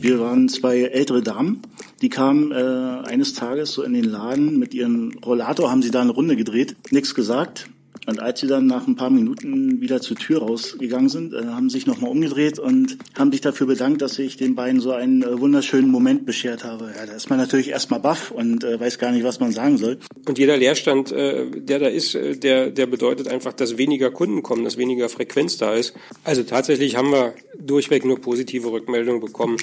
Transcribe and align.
Wir 0.00 0.20
waren 0.20 0.48
zwei 0.48 0.82
ältere 0.82 1.22
Damen, 1.22 1.60
die 2.02 2.08
kamen 2.08 2.52
äh, 2.52 2.54
eines 2.54 3.34
Tages 3.34 3.72
so 3.72 3.82
in 3.82 3.94
den 3.94 4.04
Laden 4.04 4.56
mit 4.56 4.72
ihrem 4.72 5.18
Rollator, 5.26 5.72
haben 5.72 5.82
sie 5.82 5.90
da 5.90 6.00
eine 6.00 6.12
Runde 6.12 6.36
gedreht, 6.36 6.76
nichts 6.92 7.16
gesagt. 7.16 7.68
Und 8.08 8.20
als 8.20 8.40
sie 8.40 8.46
dann 8.46 8.66
nach 8.66 8.86
ein 8.86 8.96
paar 8.96 9.10
Minuten 9.10 9.82
wieder 9.82 10.00
zur 10.00 10.16
Tür 10.16 10.40
rausgegangen 10.40 11.10
sind, 11.10 11.34
äh, 11.34 11.44
haben 11.48 11.68
sich 11.68 11.86
nochmal 11.86 12.10
umgedreht 12.10 12.58
und 12.58 12.96
haben 13.18 13.30
sich 13.30 13.42
dafür 13.42 13.66
bedankt, 13.66 14.00
dass 14.00 14.18
ich 14.18 14.38
den 14.38 14.54
beiden 14.54 14.80
so 14.80 14.92
einen 14.92 15.22
äh, 15.22 15.38
wunderschönen 15.38 15.90
Moment 15.90 16.24
beschert 16.24 16.64
habe. 16.64 16.90
Ja, 16.96 17.04
da 17.04 17.12
ist 17.12 17.28
man 17.28 17.38
natürlich 17.38 17.68
erstmal 17.68 18.00
baff 18.00 18.30
und 18.30 18.64
äh, 18.64 18.80
weiß 18.80 18.98
gar 18.98 19.12
nicht, 19.12 19.24
was 19.24 19.40
man 19.40 19.52
sagen 19.52 19.76
soll. 19.76 19.98
Und 20.26 20.38
jeder 20.38 20.56
Leerstand, 20.56 21.12
äh, 21.12 21.50
der 21.50 21.80
da 21.80 21.88
ist, 21.88 22.14
äh, 22.14 22.34
der, 22.34 22.70
der 22.70 22.86
bedeutet 22.86 23.28
einfach, 23.28 23.52
dass 23.52 23.76
weniger 23.76 24.10
Kunden 24.10 24.42
kommen, 24.42 24.64
dass 24.64 24.78
weniger 24.78 25.10
Frequenz 25.10 25.58
da 25.58 25.74
ist. 25.74 25.92
Also 26.24 26.44
tatsächlich 26.44 26.96
haben 26.96 27.12
wir 27.12 27.34
durchweg 27.60 28.06
nur 28.06 28.18
positive 28.22 28.72
Rückmeldungen 28.72 29.20
bekommen. 29.20 29.58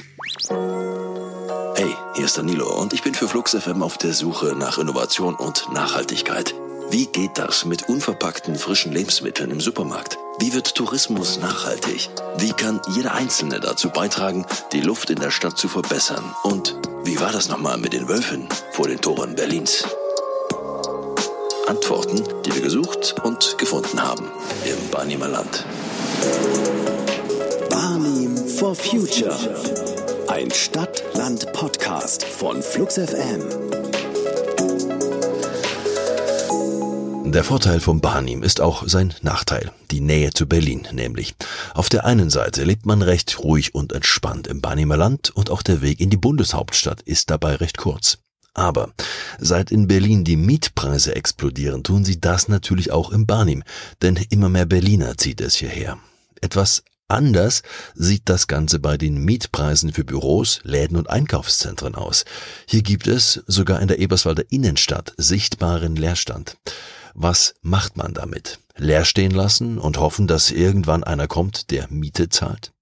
Hey, 0.49 1.89
hier 2.15 2.25
ist 2.25 2.37
Danilo 2.37 2.79
und 2.79 2.93
ich 2.93 3.01
bin 3.01 3.15
für 3.15 3.27
Flux 3.27 3.55
FM 3.55 3.81
auf 3.81 3.97
der 3.97 4.13
Suche 4.13 4.55
nach 4.55 4.77
Innovation 4.77 5.33
und 5.33 5.67
Nachhaltigkeit. 5.73 6.53
Wie 6.89 7.07
geht 7.07 7.37
das 7.37 7.65
mit 7.65 7.89
unverpackten 7.89 8.55
frischen 8.55 8.91
Lebensmitteln 8.91 9.51
im 9.51 9.59
Supermarkt? 9.59 10.17
Wie 10.39 10.53
wird 10.53 10.75
Tourismus 10.75 11.39
nachhaltig? 11.39 12.09
Wie 12.37 12.51
kann 12.51 12.79
jeder 12.95 13.13
Einzelne 13.13 13.59
dazu 13.59 13.89
beitragen, 13.89 14.45
die 14.71 14.81
Luft 14.81 15.09
in 15.09 15.19
der 15.19 15.31
Stadt 15.31 15.57
zu 15.57 15.67
verbessern? 15.67 16.23
Und 16.43 16.75
wie 17.03 17.19
war 17.19 17.31
das 17.31 17.49
nochmal 17.49 17.77
mit 17.77 17.93
den 17.93 18.07
Wölfen 18.07 18.47
vor 18.71 18.87
den 18.87 19.01
Toren 19.01 19.35
Berlins? 19.35 19.83
Antworten, 21.67 22.23
die 22.45 22.53
wir 22.53 22.61
gesucht 22.61 23.15
und 23.23 23.57
gefunden 23.57 24.01
haben 24.01 24.29
im 24.65 24.89
Barnimer 24.91 25.27
Land. 25.27 25.65
Barnim 27.69 28.37
for 28.37 28.75
Future. 28.75 29.37
Ein 30.27 30.51
Stadt-Land-Podcast 30.51 32.23
von 32.25 32.61
Flux 32.61 32.95
FM. 32.95 33.84
Der 37.25 37.43
Vorteil 37.43 37.79
vom 37.79 38.01
Barnim 38.01 38.43
ist 38.43 38.61
auch 38.61 38.87
sein 38.87 39.13
Nachteil, 39.21 39.71
die 39.91 39.99
Nähe 39.99 40.31
zu 40.31 40.47
Berlin 40.47 40.87
nämlich. 40.93 41.35
Auf 41.73 41.89
der 41.89 42.05
einen 42.05 42.29
Seite 42.29 42.63
lebt 42.63 42.85
man 42.85 43.01
recht 43.01 43.39
ruhig 43.39 43.73
und 43.73 43.93
entspannt 43.93 44.47
im 44.47 44.61
Barnimer 44.61 44.95
Land 44.95 45.31
und 45.31 45.49
auch 45.49 45.63
der 45.63 45.81
Weg 45.81 45.99
in 45.99 46.09
die 46.09 46.17
Bundeshauptstadt 46.17 47.01
ist 47.01 47.29
dabei 47.29 47.55
recht 47.55 47.77
kurz. 47.77 48.19
Aber 48.53 48.93
seit 49.39 49.71
in 49.71 49.87
Berlin 49.87 50.23
die 50.23 50.37
Mietpreise 50.37 51.15
explodieren, 51.15 51.83
tun 51.83 52.05
sie 52.05 52.21
das 52.21 52.47
natürlich 52.47 52.91
auch 52.91 53.11
im 53.11 53.25
Barnim, 53.25 53.63
denn 54.01 54.15
immer 54.29 54.47
mehr 54.47 54.65
Berliner 54.65 55.17
zieht 55.17 55.41
es 55.41 55.55
hierher. 55.55 55.97
Etwas 56.41 56.83
Anders 57.07 57.61
sieht 57.93 58.23
das 58.29 58.47
Ganze 58.47 58.79
bei 58.79 58.97
den 58.97 59.23
Mietpreisen 59.23 59.93
für 59.93 60.03
Büros, 60.03 60.59
Läden 60.63 60.97
und 60.97 61.07
Einkaufszentren 61.07 61.93
aus. 61.93 62.25
Hier 62.67 62.81
gibt 62.81 63.05
es 63.05 63.43
sogar 63.45 63.79
in 63.79 63.87
der 63.87 63.99
Eberswalder 63.99 64.43
Innenstadt 64.49 65.13
sichtbaren 65.17 65.95
Leerstand. 65.95 66.57
Was 67.17 67.55
macht 67.61 67.95
man 67.95 68.13
damit? 68.13 68.59
Leer 68.75 69.05
stehen 69.05 69.31
lassen 69.31 69.77
und 69.77 69.97
hoffen, 69.97 70.27
dass 70.27 70.51
irgendwann 70.51 71.05
einer 71.05 71.27
kommt, 71.27 71.71
der 71.71 71.87
Miete 71.89 72.27
zahlt? 72.27 72.73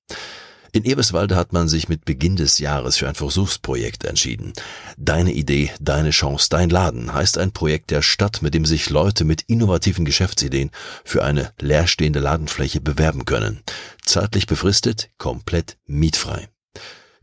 In 0.72 0.86
Eberswalde 0.86 1.36
hat 1.36 1.54
man 1.54 1.68
sich 1.68 1.88
mit 1.88 2.04
Beginn 2.04 2.36
des 2.36 2.58
Jahres 2.58 2.98
für 2.98 3.08
ein 3.08 3.14
Versuchsprojekt 3.14 4.06
entschieden. 4.06 4.54
Deine 4.98 5.34
Idee, 5.34 5.70
deine 5.80 6.10
Chance, 6.10 6.48
dein 6.50 6.72
Laden 6.72 7.14
heißt 7.14 7.38
ein 7.38 7.52
Projekt 7.52 7.92
der 7.92 8.02
Stadt, 8.02 8.42
mit 8.42 8.56
dem 8.56 8.66
sich 8.66 8.90
Leute 8.90 9.24
mit 9.24 9.44
innovativen 9.44 10.04
Geschäftsideen 10.04 10.72
für 11.06 11.24
eine 11.24 11.54
leerstehende 11.60 12.20
Ladenfläche 12.20 12.82
bewerben 12.82 13.26
können. 13.26 13.62
Zeitlich 14.04 14.48
befristet, 14.48 15.12
komplett 15.20 15.78
mietfrei. 15.86 16.50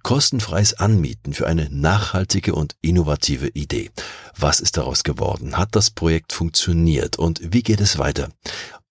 Kostenfreies 0.02 0.74
Anmieten 0.74 1.32
für 1.32 1.46
eine 1.46 1.68
nachhaltige 1.70 2.54
und 2.54 2.76
innovative 2.82 3.48
Idee. 3.48 3.90
Was 4.38 4.60
ist 4.60 4.76
daraus 4.76 5.04
geworden? 5.04 5.56
Hat 5.56 5.76
das 5.76 5.90
Projekt 5.90 6.32
funktioniert 6.32 7.18
und 7.18 7.40
wie 7.42 7.62
geht 7.62 7.80
es 7.80 7.98
weiter? 7.98 8.28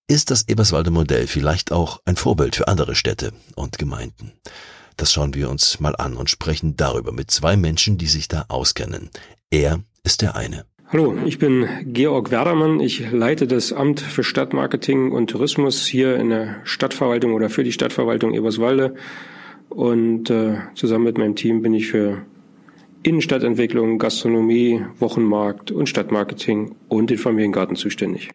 Ist 0.08 0.30
das 0.30 0.48
Eberswalder 0.48 0.90
Modell 0.90 1.26
vielleicht 1.26 1.72
auch 1.72 2.00
ein 2.04 2.16
Vorbild 2.16 2.56
für 2.56 2.68
andere 2.68 2.94
Städte 2.94 3.32
und 3.54 3.78
Gemeinden? 3.78 4.32
Das 4.96 5.12
schauen 5.12 5.34
wir 5.34 5.48
uns 5.48 5.80
mal 5.80 5.96
an 5.96 6.16
und 6.16 6.30
sprechen 6.30 6.76
darüber 6.76 7.12
mit 7.12 7.30
zwei 7.30 7.56
Menschen, 7.56 7.96
die 7.96 8.08
sich 8.08 8.28
da 8.28 8.44
auskennen. 8.48 9.10
Er 9.50 9.80
ist 10.02 10.22
der 10.22 10.36
eine. 10.36 10.64
Hallo, 10.92 11.16
ich 11.24 11.38
bin 11.38 11.68
Georg 11.86 12.32
Werdermann. 12.32 12.80
Ich 12.80 13.12
leite 13.12 13.46
das 13.46 13.72
Amt 13.72 14.00
für 14.00 14.24
Stadtmarketing 14.24 15.12
und 15.12 15.30
Tourismus 15.30 15.86
hier 15.86 16.16
in 16.16 16.30
der 16.30 16.56
Stadtverwaltung 16.64 17.32
oder 17.32 17.48
für 17.48 17.62
die 17.62 17.70
Stadtverwaltung 17.70 18.34
Eberswalde. 18.34 18.96
Und 19.70 20.28
äh, 20.30 20.58
zusammen 20.74 21.04
mit 21.04 21.16
meinem 21.16 21.36
Team 21.36 21.62
bin 21.62 21.72
ich 21.72 21.88
für 21.88 22.22
Innenstadtentwicklung, 23.02 23.98
Gastronomie, 23.98 24.84
Wochenmarkt 24.98 25.70
und 25.70 25.88
Stadtmarketing 25.88 26.74
und 26.88 27.08
den 27.08 27.18
Familiengarten 27.18 27.76
zuständig 27.76 28.30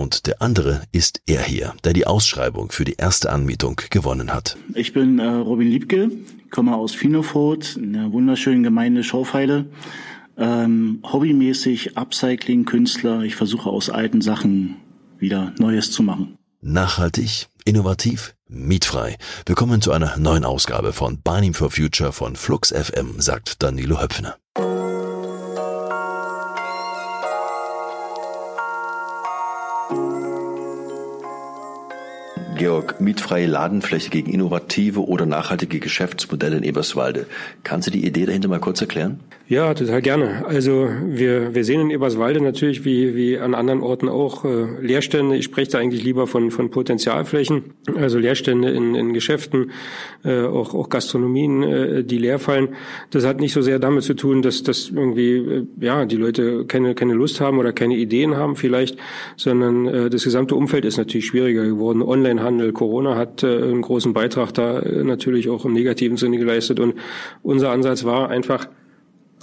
und 0.00 0.26
der 0.26 0.40
andere 0.40 0.82
ist 0.92 1.20
er 1.26 1.42
hier, 1.42 1.74
der 1.84 1.92
die 1.92 2.06
Ausschreibung 2.06 2.72
für 2.72 2.84
die 2.84 2.94
erste 2.94 3.30
Anmietung 3.30 3.80
gewonnen 3.90 4.32
hat. 4.32 4.56
Ich 4.74 4.92
bin 4.92 5.18
äh, 5.18 5.26
Robin 5.26 5.68
Liebke, 5.68 6.10
komme 6.50 6.74
aus 6.74 6.94
Finofurt, 6.94 7.76
in 7.76 7.92
der 7.92 8.12
wunderschönen 8.12 8.62
Gemeinde 8.62 9.04
Schaufheide. 9.04 9.66
Ähm, 10.38 11.00
hobbymäßig 11.04 11.98
Upcycling-Künstler. 11.98 13.24
Ich 13.24 13.36
versuche 13.36 13.68
aus 13.68 13.90
alten 13.90 14.22
Sachen 14.22 14.76
wieder 15.18 15.52
Neues 15.58 15.90
zu 15.90 16.02
machen. 16.02 16.38
Nachhaltig, 16.62 17.48
innovativ, 17.64 18.34
mietfrei. 18.48 19.16
Willkommen 19.46 19.80
zu 19.80 19.92
einer 19.92 20.16
neuen 20.16 20.44
Ausgabe 20.44 20.92
von 20.92 21.22
Barnim 21.22 21.54
for 21.54 21.70
Future 21.70 22.12
von 22.12 22.36
Flux 22.36 22.72
FM, 22.72 23.20
sagt 23.20 23.62
Danilo 23.62 24.00
Höpfner. 24.00 24.36
Georg, 32.60 33.00
mietfreie 33.00 33.46
Ladenfläche 33.46 34.10
gegen 34.10 34.30
innovative 34.30 35.06
oder 35.06 35.24
nachhaltige 35.24 35.80
Geschäftsmodelle 35.80 36.58
in 36.58 36.62
Eberswalde. 36.62 37.26
Kannst 37.64 37.86
du 37.86 37.90
die 37.90 38.04
Idee 38.04 38.26
dahinter 38.26 38.48
mal 38.48 38.60
kurz 38.60 38.82
erklären? 38.82 39.20
Ja, 39.50 39.74
total 39.74 40.00
gerne. 40.00 40.46
Also 40.46 40.88
wir, 41.04 41.56
wir 41.56 41.64
sehen 41.64 41.80
in 41.80 41.90
Eberswalde 41.90 42.40
natürlich 42.40 42.84
wie, 42.84 43.16
wie 43.16 43.36
an 43.36 43.56
anderen 43.56 43.80
Orten 43.80 44.08
auch 44.08 44.44
äh, 44.44 44.80
Leerstände. 44.80 45.36
Ich 45.36 45.46
spreche 45.46 45.72
da 45.72 45.78
eigentlich 45.78 46.04
lieber 46.04 46.28
von, 46.28 46.52
von 46.52 46.70
Potenzialflächen, 46.70 47.64
also 47.96 48.20
Leerstände 48.20 48.70
in, 48.70 48.94
in 48.94 49.12
Geschäften, 49.12 49.72
äh, 50.22 50.42
auch, 50.42 50.72
auch 50.72 50.88
Gastronomien, 50.88 51.64
äh, 51.64 52.04
die 52.04 52.18
leer 52.18 52.38
fallen. 52.38 52.76
Das 53.10 53.26
hat 53.26 53.40
nicht 53.40 53.52
so 53.52 53.60
sehr 53.60 53.80
damit 53.80 54.04
zu 54.04 54.14
tun, 54.14 54.40
dass, 54.42 54.62
dass 54.62 54.88
irgendwie 54.88 55.38
äh, 55.38 55.66
ja 55.80 56.04
die 56.04 56.14
Leute 56.14 56.64
keine, 56.66 56.94
keine 56.94 57.14
Lust 57.14 57.40
haben 57.40 57.58
oder 57.58 57.72
keine 57.72 57.96
Ideen 57.96 58.36
haben 58.36 58.54
vielleicht, 58.54 58.98
sondern 59.36 59.88
äh, 59.88 60.10
das 60.10 60.22
gesamte 60.22 60.54
Umfeld 60.54 60.84
ist 60.84 60.96
natürlich 60.96 61.26
schwieriger 61.26 61.64
geworden. 61.64 62.02
Onlinehandel, 62.02 62.72
Corona 62.72 63.16
hat 63.16 63.42
äh, 63.42 63.48
einen 63.48 63.82
großen 63.82 64.12
Beitrag 64.12 64.54
da 64.54 64.78
äh, 64.78 65.02
natürlich 65.02 65.50
auch 65.50 65.64
im 65.64 65.72
negativen 65.72 66.18
Sinne 66.18 66.38
geleistet 66.38 66.78
und 66.78 66.94
unser 67.42 67.72
Ansatz 67.72 68.04
war 68.04 68.28
einfach, 68.28 68.68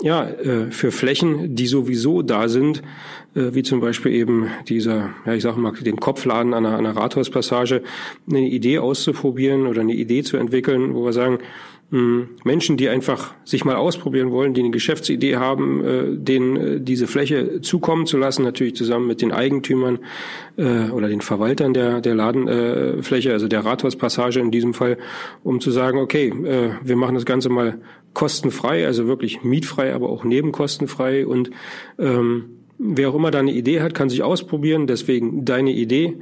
ja, 0.01 0.27
äh, 0.27 0.71
für 0.71 0.91
Flächen, 0.91 1.55
die 1.55 1.67
sowieso 1.67 2.21
da 2.21 2.49
sind, 2.49 2.83
äh, 3.35 3.53
wie 3.53 3.63
zum 3.63 3.79
Beispiel 3.79 4.13
eben 4.13 4.47
dieser, 4.67 5.09
ja, 5.25 5.33
ich 5.33 5.43
sage 5.43 5.59
mal, 5.59 5.73
den 5.73 5.97
Kopfladen 5.97 6.53
an 6.53 6.65
einer, 6.65 6.77
einer 6.77 6.95
Rathauspassage, 6.95 7.81
eine 8.29 8.47
Idee 8.47 8.79
auszuprobieren 8.79 9.67
oder 9.67 9.81
eine 9.81 9.93
Idee 9.93 10.23
zu 10.23 10.37
entwickeln, 10.37 10.93
wo 10.93 11.05
wir 11.05 11.13
sagen, 11.13 11.39
Menschen, 11.89 12.75
die 12.75 12.89
einfach 12.89 13.33
sich 13.45 13.63
mal 13.63 13.77
ausprobieren 13.77 14.31
wollen, 14.31 14.53
die 14.53 14.59
eine 14.59 14.71
Geschäftsidee 14.71 15.37
haben, 15.37 15.85
äh, 15.85 16.03
denen 16.17 16.83
diese 16.83 17.07
Fläche 17.07 17.61
zukommen 17.61 18.05
zu 18.05 18.17
lassen, 18.17 18.43
natürlich 18.43 18.75
zusammen 18.75 19.07
mit 19.07 19.21
den 19.21 19.31
Eigentümern 19.31 19.99
oder 20.57 21.07
den 21.07 21.21
Verwaltern 21.21 21.75
der, 21.75 22.01
der 22.01 22.15
Ladenfläche, 22.15 23.31
also 23.31 23.47
der 23.47 23.63
Rathauspassage 23.63 24.39
in 24.39 24.49
diesem 24.49 24.73
Fall, 24.73 24.97
um 25.43 25.61
zu 25.61 25.69
sagen, 25.69 25.99
okay, 25.99 26.33
wir 26.83 26.95
machen 26.95 27.13
das 27.13 27.25
Ganze 27.25 27.49
mal 27.49 27.79
kostenfrei, 28.17 28.87
also 28.87 29.05
wirklich 29.05 29.43
mietfrei, 29.43 29.93
aber 29.93 30.09
auch 30.09 30.23
nebenkostenfrei. 30.23 31.27
Und 31.27 31.51
ähm, 31.99 32.45
wer 32.79 33.09
auch 33.09 33.15
immer 33.15 33.29
da 33.29 33.37
eine 33.37 33.51
Idee 33.51 33.81
hat, 33.81 33.93
kann 33.93 34.09
sich 34.09 34.23
ausprobieren. 34.23 34.87
Deswegen 34.87 35.45
deine 35.45 35.71
Idee 35.71 36.15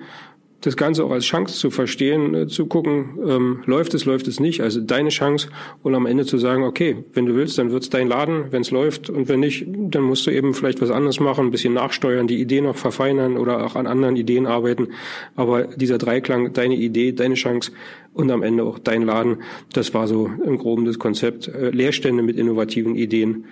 das 0.62 0.78
Ganze 0.78 1.04
auch 1.04 1.12
als 1.12 1.25
Chance 1.25 1.56
zu 1.56 1.69
verstehen, 1.69 2.34
äh, 2.34 2.48
zu 2.48 2.66
gucken, 2.66 3.19
ähm, 3.25 3.63
läuft 3.66 3.94
es, 3.94 4.06
läuft 4.06 4.28
es 4.28 4.40
nicht. 4.40 4.62
Also 4.62 4.81
deine 4.81 5.10
Chance 5.10 5.50
und 5.84 5.96
am 5.96 6.06
Ende 6.06 6.25
zu 6.25 6.38
sagen, 6.38 6.63
okay, 6.63 7.04
wenn 7.13 7.25
du 7.25 7.36
willst, 7.36 7.57
dann 7.57 7.72
wird's 7.72 7.90
dein 7.90 8.07
Laden, 8.07 8.52
wenn 8.52 8.62
es 8.62 8.72
läuft 8.72 9.10
und 9.10 9.30
wenn 9.30 9.40
nicht, 9.40 9.66
dann 9.68 10.04
musst 10.04 10.25
du 10.25 10.31
eben 10.31 10.54
vielleicht 10.54 10.81
was 10.81 10.92
anderes 10.92 11.19
machen, 11.19 11.48
ein 11.48 11.52
bisschen 11.52 11.74
nachsteuern, 11.74 12.28
die 12.28 12.42
Idee 12.42 12.62
noch 12.62 12.75
verfeinern 12.75 13.38
oder 13.38 13.66
auch 13.66 13.75
an 13.75 13.88
anderen 13.88 14.16
Ideen 14.16 14.48
arbeiten. 14.48 14.90
Aber 15.36 15.63
dieser 15.63 15.98
Dreiklang, 15.98 16.54
deine 16.54 16.75
Idee, 16.75 17.12
deine 17.12 17.36
Chance 17.36 17.72
und 18.13 18.31
am 18.31 18.44
Ende 18.44 18.63
auch 18.63 18.80
dein 18.80 19.04
Laden, 19.04 19.38
das 19.74 19.94
war 19.94 20.08
so 20.08 20.30
im 20.44 20.58
Groben 20.58 20.86
das 20.86 21.00
Konzept. 21.00 21.48
Äh, 21.48 21.69
Leerstände 21.69 22.24
mit 22.24 22.38
innovativen 22.38 22.96
Ideen 22.96 23.46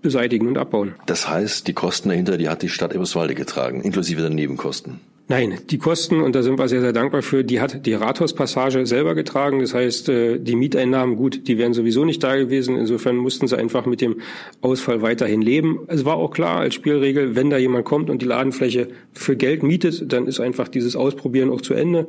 beseitigen 0.00 0.46
und 0.46 0.58
abbauen. 0.58 0.94
Das 1.06 1.28
heißt, 1.28 1.66
die 1.66 1.72
Kosten 1.72 2.08
dahinter, 2.08 2.36
die 2.36 2.48
hat 2.48 2.62
die 2.62 2.68
Stadt 2.68 2.94
Eberswalde 2.94 3.34
getragen, 3.34 3.80
inklusive 3.80 4.20
der 4.20 4.30
Nebenkosten. 4.30 5.00
Nein, 5.30 5.58
die 5.68 5.76
Kosten, 5.76 6.22
und 6.22 6.34
da 6.34 6.42
sind 6.42 6.58
wir 6.58 6.68
sehr, 6.68 6.80
sehr 6.80 6.94
dankbar 6.94 7.20
für, 7.20 7.44
die 7.44 7.60
hat 7.60 7.84
die 7.84 7.92
Rathauspassage 7.92 8.86
selber 8.86 9.14
getragen. 9.14 9.60
Das 9.60 9.74
heißt, 9.74 10.08
äh, 10.08 10.38
die 10.38 10.56
Mieteinnahmen, 10.56 11.16
gut, 11.16 11.46
die 11.48 11.58
wären 11.58 11.74
sowieso 11.74 12.06
nicht 12.06 12.24
da 12.24 12.34
gewesen. 12.36 12.76
Insofern 12.76 13.16
mussten 13.16 13.46
sie 13.46 13.58
einfach 13.58 13.84
mit 13.84 14.00
dem 14.00 14.22
Ausfall 14.62 15.02
weiterhin 15.02 15.42
leben. 15.42 15.80
Es 15.88 16.06
war 16.06 16.16
auch 16.16 16.30
klar 16.30 16.60
als 16.60 16.74
Spielregel, 16.74 17.36
wenn 17.36 17.50
da 17.50 17.58
jemand 17.58 17.84
kommt 17.84 18.08
und 18.08 18.22
die 18.22 18.26
Ladenfläche 18.26 18.88
für 19.12 19.36
Geld 19.36 19.62
mietet, 19.62 20.10
dann 20.10 20.26
ist 20.26 20.40
einfach 20.40 20.66
dieses 20.66 20.96
Ausprobieren 20.96 21.50
auch 21.50 21.60
zu 21.60 21.74
Ende. 21.74 22.08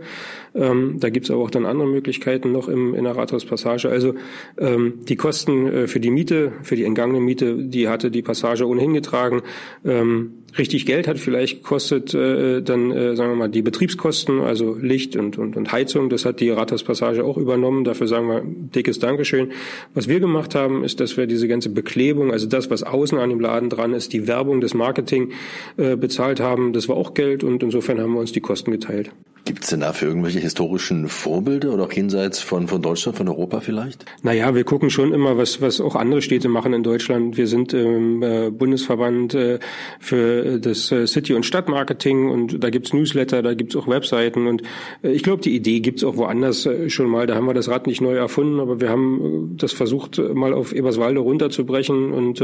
Ähm, 0.55 0.95
da 1.01 1.09
gibt's 1.09 1.29
aber 1.29 1.43
auch 1.43 1.51
dann 1.51 1.65
andere 1.65 1.89
Möglichkeiten 1.89 2.53
noch 2.53 2.69
im, 2.69 2.95
in 2.95 3.03
der 3.03 3.17
Rathauspassage. 3.17 3.89
Also 3.89 4.15
ähm, 4.57 4.99
die 5.09 5.17
Kosten 5.17 5.67
äh, 5.67 5.87
für 5.87 5.99
die 5.99 6.09
Miete, 6.09 6.53
für 6.63 6.77
die 6.77 6.85
entgangene 6.85 7.19
Miete, 7.19 7.55
die 7.55 7.89
hatte 7.89 8.11
die 8.11 8.21
Passage 8.21 8.65
ohnehin 8.65 8.93
getragen. 8.93 9.41
Ähm, 9.85 10.35
richtig 10.57 10.85
Geld 10.85 11.07
hat 11.07 11.19
vielleicht 11.19 11.63
gekostet 11.63 12.13
äh, 12.13 12.61
dann, 12.61 12.91
äh, 12.91 13.08
sagen 13.15 13.31
wir 13.31 13.35
mal, 13.35 13.49
die 13.49 13.61
Betriebskosten, 13.61 14.39
also 14.41 14.75
Licht 14.75 15.15
und, 15.15 15.37
und, 15.37 15.55
und 15.57 15.71
Heizung. 15.71 16.09
Das 16.09 16.25
hat 16.25 16.39
die 16.39 16.49
Rathauspassage 16.49 17.23
auch 17.23 17.37
übernommen. 17.37 17.83
Dafür 17.83 18.07
sagen 18.07 18.27
wir 18.27 18.41
dickes 18.45 18.99
Dankeschön. 18.99 19.51
Was 19.93 20.07
wir 20.07 20.19
gemacht 20.19 20.55
haben, 20.55 20.83
ist, 20.83 20.99
dass 20.99 21.17
wir 21.17 21.27
diese 21.27 21.47
ganze 21.47 21.69
Beklebung, 21.69 22.31
also 22.31 22.47
das, 22.47 22.69
was 22.69 22.83
außen 22.83 23.17
an 23.17 23.29
dem 23.29 23.39
Laden 23.39 23.69
dran 23.69 23.93
ist, 23.93 24.13
die 24.13 24.27
Werbung, 24.27 24.61
das 24.61 24.73
Marketing 24.73 25.31
äh, 25.77 25.95
bezahlt 25.95 26.39
haben, 26.39 26.73
das 26.73 26.89
war 26.89 26.97
auch 26.97 27.13
Geld 27.13 27.43
und 27.43 27.63
insofern 27.63 27.99
haben 27.99 28.13
wir 28.13 28.19
uns 28.19 28.31
die 28.31 28.41
Kosten 28.41 28.71
geteilt. 28.71 29.11
Gibt 29.49 29.63
es 29.63 29.71
denn 29.71 29.79
dafür 29.79 30.09
irgendwelche 30.09 30.37
historischen 30.37 31.07
Vorbilder 31.07 31.73
oder 31.73 31.85
auch 31.85 31.91
jenseits 31.91 32.39
von, 32.39 32.67
von 32.67 32.83
Deutschland, 32.83 33.17
von 33.17 33.27
Europa 33.27 33.61
vielleicht? 33.61 34.05
Naja, 34.21 34.53
wir 34.53 34.63
gucken 34.63 34.91
schon 34.91 35.11
immer, 35.11 35.39
was, 35.39 35.59
was 35.59 35.81
auch 35.81 35.95
andere 35.95 36.21
Städte 36.21 36.49
machen 36.49 36.71
in 36.71 36.83
Deutschland. 36.83 37.35
Wir 37.35 37.47
sind 37.47 37.73
im 37.73 38.21
äh, 38.21 38.51
Bundesverband 38.51 39.33
äh, 39.33 39.57
für 39.99 40.59
das 40.59 40.91
äh, 40.91 41.07
City- 41.07 41.33
und 41.33 41.47
Stadtmarketing 41.47 42.29
und 42.29 42.63
da 42.63 42.69
gibt's 42.69 42.93
Newsletter, 42.93 43.41
da 43.41 43.55
gibt's 43.55 43.75
auch 43.75 43.87
Webseiten 43.87 44.45
und 44.45 44.61
äh, 45.01 45.09
ich 45.13 45.23
glaube, 45.23 45.41
die 45.41 45.55
Idee 45.55 45.79
gibt's 45.79 46.03
auch 46.03 46.15
woanders 46.15 46.67
äh, 46.67 46.87
schon 46.91 47.07
mal. 47.07 47.25
Da 47.25 47.33
haben 47.33 47.47
wir 47.47 47.55
das 47.55 47.69
Rad 47.69 47.87
nicht 47.87 48.01
neu 48.01 48.17
erfunden, 48.17 48.59
aber 48.59 48.79
wir 48.79 48.89
haben 48.89 49.55
das 49.57 49.73
versucht, 49.73 50.19
mal 50.19 50.53
auf 50.53 50.73
Eberswalde 50.73 51.21
runterzubrechen 51.21 52.11
und 52.13 52.43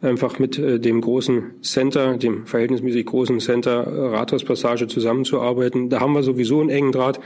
einfach 0.00 0.38
mit 0.38 0.56
dem 0.56 1.02
großen 1.02 1.60
Center, 1.60 2.16
dem 2.16 2.46
verhältnismäßig 2.46 3.04
großen 3.04 3.40
Center 3.40 3.86
Rathauspassage 4.12 4.86
zusammenzuarbeiten. 4.86 5.90
Da 5.90 6.00
haben 6.00 6.14
wir 6.14 6.22
sowieso 6.38 6.60
einen 6.60 6.70
engen 6.70 6.92
Draht 6.92 7.18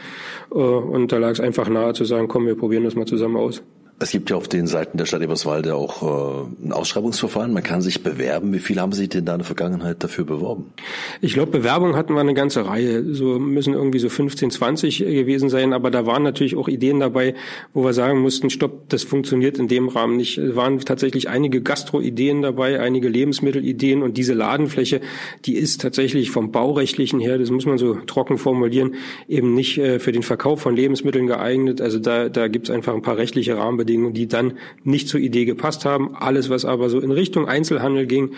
äh, 0.51 0.55
und 0.55 1.13
da 1.13 1.19
lag 1.19 1.31
es 1.31 1.41
einfach 1.41 1.69
nahe 1.69 1.93
zu 1.93 2.05
sagen, 2.05 2.29
komm, 2.29 2.47
wir 2.47 2.57
probieren 2.57 2.85
das 2.85 2.97
mal 2.97 3.07
zusammen 3.07 3.37
aus. 3.37 3.63
Es 4.03 4.11
gibt 4.11 4.31
ja 4.31 4.37
auf 4.37 4.49
den 4.49 4.67
Seiten 4.67 4.99
der 4.99 5.07
Stadt 5.07 5.23
Eberswalde 5.23 5.77
auch 5.77 6.03
äh, 6.03 6.67
ein 6.67 6.73
Ausschreibungsverfahren. 6.73 7.53
Man 7.53 7.63
kann 7.63 7.83
sich 7.83 8.03
bewerben. 8.03 8.53
Wie 8.53 8.59
viele 8.59 8.81
haben 8.81 8.91
Sie 8.91 9.09
denn 9.09 9.25
da 9.25 9.35
in 9.35 9.39
der 9.39 9.47
Vergangenheit 9.47 10.03
dafür 10.03 10.25
beworben? 10.25 10.73
Ich 11.21 11.35
glaube, 11.35 11.53
Bewerbungen 11.53 11.95
hatten 11.95 12.13
wir 12.15 12.21
eine 12.21 12.35
ganze 12.35 12.67
Reihe. 12.67 13.15
So 13.15 13.39
müssen 13.39 13.75
irgendwie 13.75 14.01
so 14.01 14.09
15, 14.09 14.51
20 14.51 14.99
gewesen 14.99 15.51
sein. 15.51 15.73
Aber 15.73 15.93
da 15.93 16.05
waren 16.05 16.25
natürlich 16.25 16.57
auch 16.57 16.67
Ideen 16.67 16.99
dabei, 16.99 17.35
wo 17.75 17.85
wir 17.85 17.93
sagen 17.93 18.19
mussten, 18.19 18.51
stopp, 18.51 18.89
das 18.89 19.05
funktioniert 19.05 19.59
in 19.59 19.69
dem 19.69 19.89
Rahmen 19.89 20.17
nicht. 20.17 20.37
Es 20.37 20.57
waren 20.57 20.81
tatsächlich 20.81 21.29
einige 21.29 21.63
Gastro-Ideen 21.63 22.43
dabei, 22.43 22.81
einige 22.81 23.09
Lebensmittelideen 23.09 24.03
und 24.03 24.17
diese 24.17 24.35
Ladenfläche, 24.35 25.01
die 25.45 25.55
ist 25.55 25.81
tatsächlich 25.81 26.33
vom 26.33 26.51
Baurechtlichen 26.51 27.21
her, 27.21 27.39
das 27.39 27.51
muss 27.51 27.67
man 27.67 27.79
so 27.79 27.95
trocken 27.95 28.39
formulieren, 28.39 28.97
eben 29.29 29.55
nicht 29.55 29.79
äh, 29.79 30.01
für 30.01 30.11
den 30.11 30.25
Verkauf 30.25 30.61
von 30.61 30.75
Lebensmitteln 30.75 31.29
geeignet. 31.29 31.81
Also 31.81 32.01
da, 32.01 32.29
da 32.29 32.49
gibt 32.49 32.69
es 32.69 32.75
einfach 32.75 32.95
ein 32.95 33.03
paar 33.03 33.17
rechtliche 33.17 33.57
Rahmenbedingungen 33.57 33.92
Rahmenbedingungen, 33.93 34.15
die 34.15 34.27
dann 34.27 34.55
nicht 34.85 35.09
zur 35.09 35.21
Idee 35.21 35.45
gepasst 35.45 35.85
haben. 35.85 36.15
Alles, 36.15 36.51
was 36.51 36.65
aber 36.65 36.89
so 36.89 37.01
in 37.01 37.11
Richtung 37.11 37.47
Einzelhandel 37.47 38.07
ging, 38.07 38.31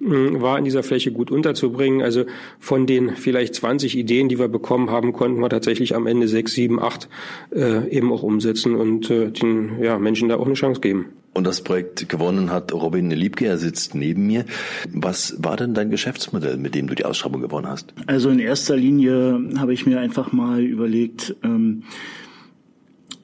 mm, 0.00 0.40
war 0.40 0.58
in 0.58 0.64
dieser 0.64 0.82
Fläche 0.82 1.12
gut 1.12 1.30
unterzubringen. 1.30 2.02
Also 2.02 2.24
von 2.58 2.86
den 2.86 3.16
vielleicht 3.16 3.54
20 3.54 3.96
Ideen, 3.96 4.28
die 4.28 4.38
wir 4.38 4.48
bekommen 4.48 4.90
haben, 4.90 5.12
konnten 5.12 5.40
wir 5.40 5.48
tatsächlich 5.48 5.94
am 5.94 6.06
Ende 6.06 6.28
sechs, 6.28 6.52
sieben, 6.52 6.80
acht 6.80 7.08
äh, 7.54 7.88
eben 7.88 8.12
auch 8.12 8.22
umsetzen 8.22 8.74
und 8.74 9.10
äh, 9.10 9.30
den 9.30 9.82
ja, 9.82 9.98
Menschen 9.98 10.28
da 10.28 10.36
auch 10.36 10.46
eine 10.46 10.54
Chance 10.54 10.80
geben. 10.80 11.06
Und 11.34 11.46
das 11.46 11.62
Projekt 11.62 12.10
gewonnen 12.10 12.50
hat 12.50 12.74
Robin 12.74 13.10
Liebke, 13.10 13.46
er 13.46 13.56
sitzt 13.56 13.94
neben 13.94 14.26
mir. 14.26 14.44
Was 14.92 15.34
war 15.38 15.56
denn 15.56 15.72
dein 15.72 15.90
Geschäftsmodell, 15.90 16.58
mit 16.58 16.74
dem 16.74 16.88
du 16.88 16.94
die 16.94 17.06
Ausschreibung 17.06 17.40
gewonnen 17.40 17.66
hast? 17.66 17.94
Also 18.06 18.28
in 18.28 18.38
erster 18.38 18.76
Linie 18.76 19.40
habe 19.56 19.72
ich 19.72 19.86
mir 19.86 19.98
einfach 19.98 20.32
mal 20.32 20.60
überlegt, 20.60 21.34
ähm, 21.42 21.84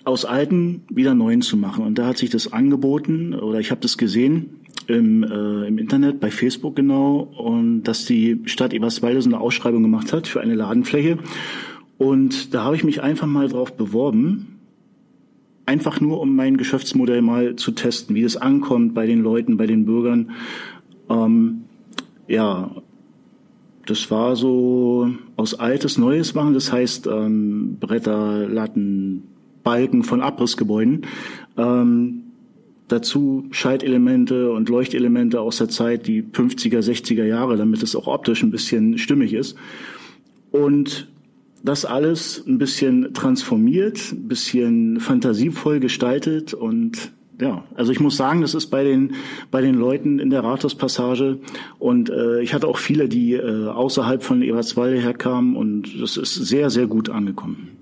aus 0.08 0.24
alten 0.24 0.84
wieder 0.88 1.14
neuen 1.14 1.42
zu 1.42 1.56
machen. 1.56 1.84
Und 1.84 1.98
da 1.98 2.06
hat 2.06 2.18
sich 2.18 2.30
das 2.30 2.52
angeboten, 2.52 3.34
oder 3.34 3.60
ich 3.60 3.70
habe 3.70 3.82
das 3.82 3.98
gesehen 3.98 4.60
im, 4.86 5.22
äh, 5.22 5.66
im 5.66 5.76
Internet, 5.76 6.18
bei 6.18 6.30
Facebook 6.30 6.76
genau, 6.76 7.28
und 7.36 7.82
dass 7.82 8.06
die 8.06 8.40
Stadt 8.46 8.72
Eberswalde 8.72 9.20
so 9.20 9.28
eine 9.28 9.38
Ausschreibung 9.38 9.82
gemacht 9.82 10.14
hat 10.14 10.26
für 10.26 10.40
eine 10.40 10.54
Ladenfläche. 10.54 11.18
Und 11.98 12.54
da 12.54 12.64
habe 12.64 12.74
ich 12.74 12.84
mich 12.84 13.02
einfach 13.02 13.26
mal 13.26 13.48
drauf 13.48 13.76
beworben, 13.76 14.58
einfach 15.66 16.00
nur 16.00 16.20
um 16.20 16.34
mein 16.34 16.56
Geschäftsmodell 16.56 17.20
mal 17.20 17.56
zu 17.56 17.72
testen, 17.72 18.16
wie 18.16 18.22
es 18.22 18.38
ankommt 18.38 18.94
bei 18.94 19.06
den 19.06 19.22
Leuten, 19.22 19.58
bei 19.58 19.66
den 19.66 19.84
Bürgern. 19.84 20.30
Ähm, 21.10 21.64
ja, 22.28 22.70
das 23.84 24.10
war 24.10 24.36
so 24.36 25.10
aus 25.36 25.52
Altes 25.54 25.98
Neues 25.98 26.34
machen, 26.34 26.54
das 26.54 26.72
heißt 26.72 27.06
ähm, 27.08 27.76
Bretter, 27.78 28.48
Latten, 28.48 29.24
Balken 29.68 30.02
von 30.02 30.22
Abrissgebäuden. 30.22 31.02
Ähm, 31.58 32.22
dazu 32.88 33.44
Schaltelemente 33.50 34.50
und 34.50 34.70
Leuchtelemente 34.70 35.42
aus 35.42 35.58
der 35.58 35.68
Zeit, 35.68 36.06
die 36.06 36.22
50er, 36.22 36.78
60er 36.78 37.24
Jahre, 37.24 37.58
damit 37.58 37.82
es 37.82 37.94
auch 37.94 38.06
optisch 38.06 38.42
ein 38.42 38.50
bisschen 38.50 38.96
stimmig 38.96 39.34
ist. 39.34 39.58
Und 40.52 41.06
das 41.62 41.84
alles 41.84 42.42
ein 42.46 42.56
bisschen 42.56 43.12
transformiert, 43.12 44.12
ein 44.12 44.26
bisschen 44.26 45.00
fantasievoll 45.00 45.80
gestaltet 45.80 46.54
und 46.54 47.12
ja, 47.38 47.62
also 47.74 47.92
ich 47.92 48.00
muss 48.00 48.16
sagen, 48.16 48.40
das 48.40 48.54
ist 48.54 48.68
bei 48.68 48.82
den 48.82 49.16
bei 49.50 49.60
den 49.60 49.74
Leuten 49.74 50.18
in 50.18 50.30
der 50.30 50.42
Rathauspassage 50.42 51.38
und 51.78 52.08
äh, 52.08 52.40
ich 52.40 52.54
hatte 52.54 52.66
auch 52.66 52.78
viele, 52.78 53.06
die 53.06 53.34
äh, 53.34 53.66
außerhalb 53.66 54.22
von 54.22 54.40
Eberswalde 54.40 54.98
herkamen 54.98 55.56
und 55.56 56.00
das 56.00 56.16
ist 56.16 56.34
sehr 56.34 56.70
sehr 56.70 56.86
gut 56.86 57.10
angekommen. 57.10 57.77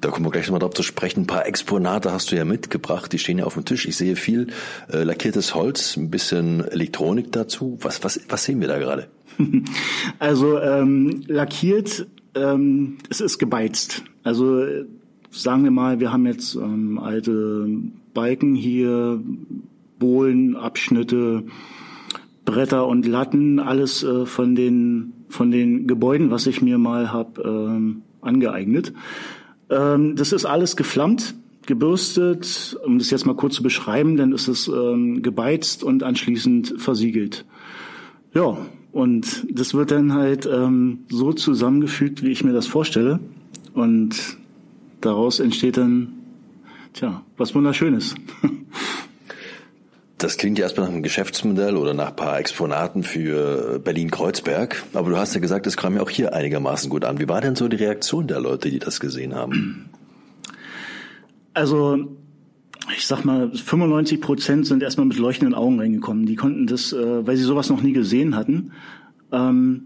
Da 0.00 0.10
kommen 0.10 0.26
wir 0.26 0.30
gleich 0.30 0.46
nochmal 0.46 0.60
drauf 0.60 0.74
zu 0.74 0.82
sprechen. 0.82 1.22
Ein 1.22 1.26
paar 1.26 1.46
Exponate 1.46 2.12
hast 2.12 2.30
du 2.30 2.36
ja 2.36 2.44
mitgebracht, 2.44 3.12
die 3.12 3.18
stehen 3.18 3.38
ja 3.38 3.44
auf 3.44 3.54
dem 3.54 3.64
Tisch. 3.64 3.86
Ich 3.86 3.96
sehe 3.96 4.14
viel 4.14 4.48
äh, 4.92 5.02
lackiertes 5.02 5.54
Holz, 5.54 5.96
ein 5.96 6.10
bisschen 6.10 6.64
Elektronik 6.64 7.32
dazu. 7.32 7.78
Was, 7.80 8.04
was, 8.04 8.20
was 8.28 8.44
sehen 8.44 8.60
wir 8.60 8.68
da 8.68 8.78
gerade? 8.78 9.08
Also 10.18 10.58
ähm, 10.58 11.22
lackiert, 11.26 12.06
ähm, 12.34 12.98
es 13.08 13.20
ist 13.20 13.38
gebeizt. 13.38 14.04
Also 14.22 14.64
sagen 15.30 15.64
wir 15.64 15.70
mal, 15.70 16.00
wir 16.00 16.12
haben 16.12 16.26
jetzt 16.26 16.54
ähm, 16.54 16.98
alte 16.98 17.68
Balken 18.14 18.54
hier, 18.54 19.20
Bohlen, 19.98 20.56
Abschnitte, 20.56 21.44
Bretter 22.44 22.86
und 22.86 23.06
Latten, 23.06 23.58
alles 23.58 24.02
äh, 24.02 24.26
von 24.26 24.54
den 24.54 25.12
von 25.28 25.50
den 25.50 25.86
Gebäuden, 25.86 26.30
was 26.30 26.46
ich 26.46 26.62
mir 26.62 26.78
mal 26.78 27.12
hab 27.12 27.38
ähm, 27.38 28.02
angeeignet. 28.22 28.92
Ähm, 29.70 30.16
das 30.16 30.32
ist 30.32 30.44
alles 30.44 30.76
geflammt, 30.76 31.34
gebürstet, 31.66 32.78
um 32.84 32.98
das 32.98 33.10
jetzt 33.10 33.26
mal 33.26 33.36
kurz 33.36 33.56
zu 33.56 33.62
beschreiben, 33.62 34.16
dann 34.16 34.32
ist 34.32 34.48
es 34.48 34.68
ähm, 34.68 35.22
gebeizt 35.22 35.84
und 35.84 36.02
anschließend 36.02 36.74
versiegelt. 36.78 37.44
Ja, 38.34 38.56
und 38.92 39.46
das 39.50 39.74
wird 39.74 39.90
dann 39.90 40.14
halt 40.14 40.46
ähm, 40.46 41.00
so 41.10 41.32
zusammengefügt, 41.32 42.22
wie 42.22 42.30
ich 42.30 42.42
mir 42.42 42.52
das 42.52 42.66
vorstelle. 42.66 43.20
Und 43.74 44.38
daraus 45.00 45.40
entsteht 45.40 45.76
dann, 45.76 46.14
tja, 46.94 47.22
was 47.36 47.54
Wunderschönes. 47.54 48.14
Das 50.18 50.36
klingt 50.36 50.58
ja 50.58 50.64
erstmal 50.64 50.86
nach 50.86 50.92
einem 50.92 51.04
Geschäftsmodell 51.04 51.76
oder 51.76 51.94
nach 51.94 52.08
ein 52.08 52.16
paar 52.16 52.40
Exponaten 52.40 53.04
für 53.04 53.78
Berlin-Kreuzberg. 53.78 54.82
Aber 54.92 55.10
du 55.10 55.16
hast 55.16 55.34
ja 55.34 55.40
gesagt, 55.40 55.68
es 55.68 55.76
kam 55.76 55.94
ja 55.94 56.02
auch 56.02 56.10
hier 56.10 56.34
einigermaßen 56.34 56.90
gut 56.90 57.04
an. 57.04 57.20
Wie 57.20 57.28
war 57.28 57.40
denn 57.40 57.54
so 57.54 57.68
die 57.68 57.76
Reaktion 57.76 58.26
der 58.26 58.40
Leute, 58.40 58.68
die 58.68 58.80
das 58.80 58.98
gesehen 58.98 59.36
haben? 59.36 59.90
Also, 61.54 62.18
ich 62.96 63.06
sag 63.06 63.24
mal, 63.24 63.52
95 63.52 64.20
Prozent 64.20 64.66
sind 64.66 64.82
erstmal 64.82 65.06
mit 65.06 65.18
leuchtenden 65.18 65.54
Augen 65.54 65.78
reingekommen. 65.78 66.26
Die 66.26 66.34
konnten 66.34 66.66
das, 66.66 66.92
äh, 66.92 67.26
weil 67.26 67.36
sie 67.36 67.44
sowas 67.44 67.70
noch 67.70 67.82
nie 67.82 67.92
gesehen 67.92 68.34
hatten. 68.34 68.72
Ähm, 69.30 69.84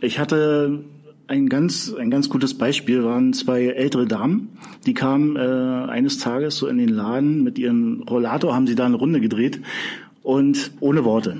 ich 0.00 0.18
hatte 0.18 0.82
ein 1.26 1.48
ganz, 1.48 1.94
ein 1.94 2.10
ganz 2.10 2.28
gutes 2.28 2.54
Beispiel 2.54 3.04
waren 3.04 3.32
zwei 3.32 3.66
ältere 3.66 4.06
Damen, 4.06 4.50
die 4.86 4.94
kamen 4.94 5.36
äh, 5.36 5.40
eines 5.90 6.18
Tages 6.18 6.56
so 6.56 6.66
in 6.66 6.78
den 6.78 6.88
Laden 6.88 7.42
mit 7.42 7.58
ihrem 7.58 8.02
Rollator, 8.02 8.54
haben 8.54 8.66
sie 8.66 8.74
da 8.74 8.86
eine 8.86 8.96
Runde 8.96 9.20
gedreht 9.20 9.60
und 10.22 10.72
ohne 10.80 11.04
Worte. 11.04 11.38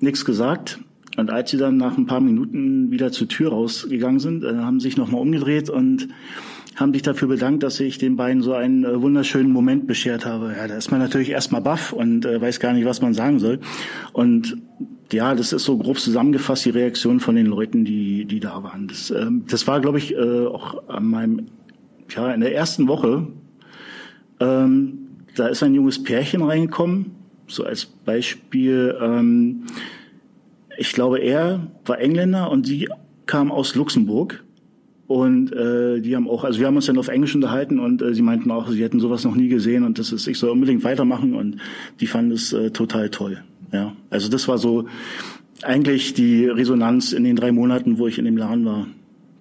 Nichts 0.00 0.24
gesagt. 0.24 0.80
Und 1.16 1.30
als 1.30 1.50
sie 1.50 1.58
dann 1.58 1.76
nach 1.76 1.98
ein 1.98 2.06
paar 2.06 2.20
Minuten 2.20 2.90
wieder 2.90 3.12
zur 3.12 3.28
Tür 3.28 3.50
rausgegangen 3.50 4.18
sind, 4.18 4.44
äh, 4.44 4.56
haben 4.56 4.80
sich 4.80 4.96
nochmal 4.96 5.20
umgedreht 5.20 5.68
und 5.68 6.08
haben 6.76 6.92
sich 6.94 7.02
dafür 7.02 7.28
bedankt, 7.28 7.62
dass 7.62 7.78
ich 7.80 7.98
den 7.98 8.16
beiden 8.16 8.42
so 8.42 8.54
einen 8.54 8.84
äh, 8.84 9.00
wunderschönen 9.00 9.52
Moment 9.52 9.86
beschert 9.86 10.24
habe. 10.24 10.54
Ja, 10.56 10.66
da 10.66 10.76
ist 10.76 10.90
man 10.90 11.00
natürlich 11.00 11.30
erstmal 11.30 11.60
baff 11.60 11.92
und 11.92 12.24
äh, 12.24 12.40
weiß 12.40 12.60
gar 12.60 12.72
nicht, 12.72 12.86
was 12.86 13.02
man 13.02 13.12
sagen 13.12 13.38
soll. 13.38 13.60
Und 14.12 14.56
ja, 15.12 15.34
das 15.34 15.52
ist 15.52 15.64
so 15.64 15.78
grob 15.78 15.98
zusammengefasst 15.98 16.64
die 16.64 16.70
Reaktion 16.70 17.20
von 17.20 17.36
den 17.36 17.46
Leuten, 17.46 17.84
die, 17.84 18.24
die 18.24 18.40
da 18.40 18.62
waren. 18.62 18.88
Das, 18.88 19.10
ähm, 19.10 19.44
das 19.48 19.66
war, 19.66 19.80
glaube 19.80 19.98
ich, 19.98 20.14
äh, 20.14 20.46
auch 20.46 20.88
an 20.88 21.06
meinem, 21.06 21.46
ja, 22.08 22.32
in 22.32 22.40
der 22.40 22.54
ersten 22.54 22.88
Woche. 22.88 23.26
Ähm, 24.40 24.98
da 25.34 25.48
ist 25.48 25.62
ein 25.62 25.74
junges 25.74 26.02
Pärchen 26.02 26.42
reingekommen, 26.42 27.12
so 27.46 27.64
als 27.64 27.86
Beispiel. 27.86 28.96
Ähm, 29.00 29.64
ich 30.76 30.92
glaube, 30.92 31.18
er 31.18 31.68
war 31.84 31.98
Engländer 32.00 32.50
und 32.50 32.66
sie 32.66 32.88
kam 33.26 33.50
aus 33.52 33.74
Luxemburg. 33.74 34.44
Und 35.06 35.52
äh, 35.52 36.00
die 36.00 36.16
haben 36.16 36.28
auch, 36.28 36.42
also 36.44 36.58
wir 36.58 36.66
haben 36.66 36.76
uns 36.76 36.86
dann 36.86 36.96
auf 36.96 37.08
Englisch 37.08 37.34
unterhalten 37.34 37.78
und 37.78 38.00
äh, 38.00 38.14
sie 38.14 38.22
meinten 38.22 38.50
auch, 38.50 38.70
sie 38.70 38.82
hätten 38.82 38.98
sowas 38.98 39.24
noch 39.24 39.34
nie 39.34 39.48
gesehen 39.48 39.84
und 39.84 39.98
das 39.98 40.10
ist, 40.10 40.26
ich 40.26 40.38
soll 40.38 40.48
unbedingt 40.48 40.84
weitermachen 40.84 41.34
und 41.34 41.58
die 42.00 42.06
fanden 42.06 42.32
es 42.32 42.54
äh, 42.54 42.70
total 42.70 43.10
toll. 43.10 43.42
Ja, 43.72 43.96
also 44.10 44.28
das 44.28 44.48
war 44.48 44.58
so 44.58 44.86
eigentlich 45.62 46.14
die 46.14 46.46
Resonanz 46.46 47.12
in 47.12 47.24
den 47.24 47.36
drei 47.36 47.52
Monaten, 47.52 47.98
wo 47.98 48.06
ich 48.06 48.18
in 48.18 48.24
dem 48.24 48.36
Laden 48.36 48.64
war, 48.64 48.86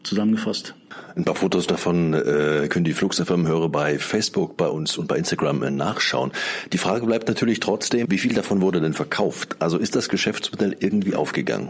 zusammengefasst. 0.03 0.75
Ein 1.15 1.25
paar 1.25 1.35
Fotos 1.35 1.67
davon 1.67 2.13
äh, 2.13 2.67
können 2.69 2.85
die 2.85 2.93
Flugsaffirmenhörer 2.93 3.69
bei 3.69 3.99
Facebook, 3.99 4.57
bei 4.57 4.67
uns 4.67 4.97
und 4.97 5.07
bei 5.07 5.17
Instagram 5.17 5.63
äh, 5.63 5.71
nachschauen. 5.71 6.31
Die 6.71 6.77
Frage 6.77 7.05
bleibt 7.05 7.27
natürlich 7.27 7.59
trotzdem, 7.59 8.09
wie 8.09 8.17
viel 8.17 8.33
davon 8.33 8.61
wurde 8.61 8.81
denn 8.81 8.93
verkauft? 8.93 9.57
Also 9.59 9.77
ist 9.77 9.95
das 9.95 10.09
Geschäftsmodell 10.09 10.75
irgendwie 10.79 11.15
aufgegangen? 11.15 11.69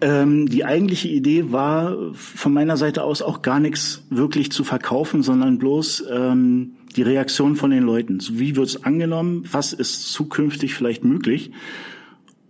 Ähm, 0.00 0.48
die 0.48 0.64
eigentliche 0.64 1.08
Idee 1.08 1.50
war 1.50 1.96
von 2.12 2.52
meiner 2.52 2.76
Seite 2.76 3.02
aus 3.02 3.20
auch 3.20 3.42
gar 3.42 3.58
nichts 3.58 4.04
wirklich 4.10 4.52
zu 4.52 4.62
verkaufen, 4.62 5.22
sondern 5.22 5.58
bloß 5.58 6.04
ähm, 6.10 6.76
die 6.94 7.02
Reaktion 7.02 7.56
von 7.56 7.70
den 7.70 7.82
Leuten. 7.82 8.20
Wie 8.32 8.54
wird 8.54 8.68
es 8.68 8.84
angenommen? 8.84 9.44
Was 9.50 9.72
ist 9.72 10.12
zukünftig 10.12 10.74
vielleicht 10.74 11.04
möglich? 11.04 11.50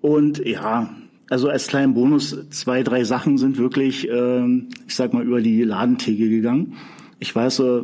Und 0.02 0.44
ja, 0.46 0.94
also 1.30 1.48
als 1.48 1.66
kleinen 1.66 1.94
Bonus, 1.94 2.36
zwei, 2.50 2.82
drei 2.82 3.04
Sachen 3.04 3.38
sind 3.38 3.58
wirklich, 3.58 4.08
ähm, 4.10 4.68
ich 4.86 4.94
sag 4.94 5.14
mal, 5.14 5.24
über 5.24 5.40
die 5.40 5.62
Ladentheke 5.62 6.28
gegangen. 6.28 6.74
Ich 7.18 7.34
weiß, 7.34 7.60
äh, 7.60 7.82